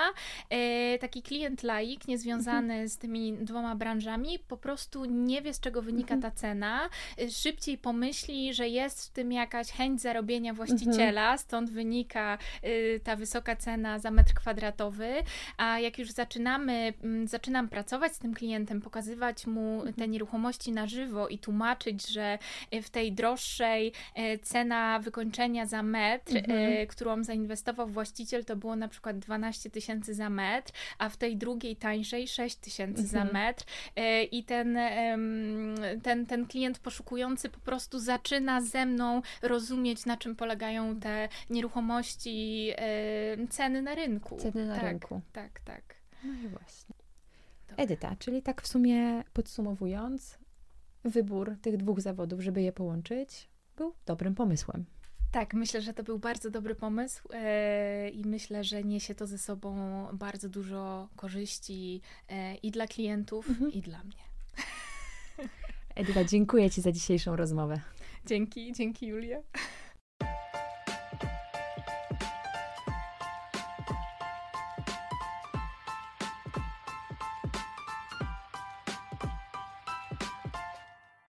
e, 0.49 0.97
taki 0.99 1.21
klient 1.21 1.63
laik, 1.63 2.07
niezwiązany 2.07 2.73
mhm. 2.73 2.89
z 2.89 2.97
tymi 2.97 3.33
dwoma 3.33 3.75
branżami, 3.75 4.39
po 4.39 4.57
prostu 4.57 5.05
nie 5.05 5.41
wie, 5.41 5.53
z 5.53 5.59
czego 5.59 5.81
wynika 5.81 6.13
mhm. 6.13 6.21
ta 6.21 6.39
cena, 6.39 6.89
e, 7.19 7.29
szybciej 7.29 7.77
pomyśli, 7.77 8.53
że 8.53 8.67
jest 8.67 9.05
w 9.05 9.09
tym 9.09 9.31
jakaś 9.31 9.71
chęć 9.71 10.01
zarobienia 10.01 10.53
właściciela, 10.53 11.12
stąd 11.37 11.71
wynika 11.71 12.37
y, 12.63 13.01
ta 13.03 13.15
wysoka 13.15 13.55
cena 13.55 13.99
za 13.99 14.11
metr 14.11 14.33
kwadratowy, 14.33 15.13
a 15.57 15.79
jak 15.79 15.99
już 15.99 16.11
zaczynamy, 16.11 16.93
mm, 17.03 17.27
zaczynam 17.27 17.69
pracować 17.69 18.15
z 18.15 18.19
tym 18.19 18.33
klientem, 18.33 18.81
pokazywać 18.81 19.47
mu 19.47 19.75
mhm. 19.75 19.93
te 19.93 20.07
nieruchomości 20.07 20.71
na 20.71 20.87
żywo 20.87 21.27
i 21.27 21.39
tłumaczyć, 21.39 22.07
że 22.07 22.39
y, 22.73 22.81
w 22.81 22.89
tej 22.89 23.11
droższej 23.11 23.91
y, 24.17 24.39
cena 24.39 24.99
wykończenia 24.99 25.65
za 25.65 25.83
metr, 25.83 26.37
mhm. 26.37 26.87
którą 26.87 27.23
zainwestował 27.23 27.87
właściciel, 27.87 28.45
to 28.45 28.55
było 28.55 28.75
na 28.75 28.87
przykład 28.87 29.19
12 29.19 29.69
tysięcy 29.69 30.13
za 30.13 30.29
metr, 30.29 30.71
a 30.97 31.09
w 31.09 31.17
tej 31.17 31.37
drugiej 31.37 31.75
tańszej 31.75 32.27
6 32.27 32.55
tysięcy 32.55 33.01
mhm. 33.01 33.07
za 33.27 33.33
metr 33.33 33.63
i 34.31 34.43
ten, 34.43 34.77
ten, 36.03 36.25
ten 36.25 36.45
klient 36.47 36.79
poszukujący 36.79 37.49
po 37.49 37.59
prostu 37.59 37.99
zaczyna 37.99 38.61
ze 38.61 38.85
mną 38.85 39.21
rozumieć, 39.41 40.05
na 40.05 40.17
czym 40.17 40.35
polegają 40.35 40.99
te 41.03 41.29
nieruchomości, 41.49 42.71
ceny 43.49 43.81
na 43.81 43.95
rynku. 43.95 44.37
Ceny 44.37 44.65
na 44.65 44.75
tak, 44.75 44.83
rynku. 44.83 45.21
Tak, 45.33 45.59
tak. 45.59 45.95
No 46.23 46.33
i 46.33 46.47
właśnie. 46.47 46.95
Dobra. 47.67 47.83
Edyta, 47.83 48.15
czyli 48.15 48.41
tak 48.41 48.61
w 48.61 48.67
sumie 48.67 49.23
podsumowując, 49.33 50.37
wybór 51.03 51.55
tych 51.61 51.77
dwóch 51.77 52.01
zawodów, 52.01 52.41
żeby 52.41 52.61
je 52.61 52.71
połączyć, 52.71 53.49
był 53.77 53.93
dobrym 54.05 54.35
pomysłem. 54.35 54.85
Tak, 55.31 55.53
myślę, 55.53 55.81
że 55.81 55.93
to 55.93 56.03
był 56.03 56.19
bardzo 56.19 56.49
dobry 56.49 56.75
pomysł 56.75 57.29
e, 57.33 58.09
i 58.09 58.25
myślę, 58.25 58.63
że 58.63 58.83
niesie 58.83 59.15
to 59.15 59.27
ze 59.27 59.37
sobą 59.37 59.77
bardzo 60.13 60.49
dużo 60.49 61.09
korzyści 61.15 62.01
e, 62.29 62.55
i 62.55 62.71
dla 62.71 62.87
klientów, 62.87 63.49
mhm. 63.49 63.71
i 63.71 63.81
dla 63.81 64.03
mnie. 64.03 64.23
Edyta, 65.95 66.23
dziękuję 66.23 66.69
Ci 66.69 66.81
za 66.81 66.91
dzisiejszą 66.91 67.35
rozmowę. 67.35 67.81
Dzięki, 68.25 68.73
dzięki 68.73 69.07
Julia. 69.07 69.37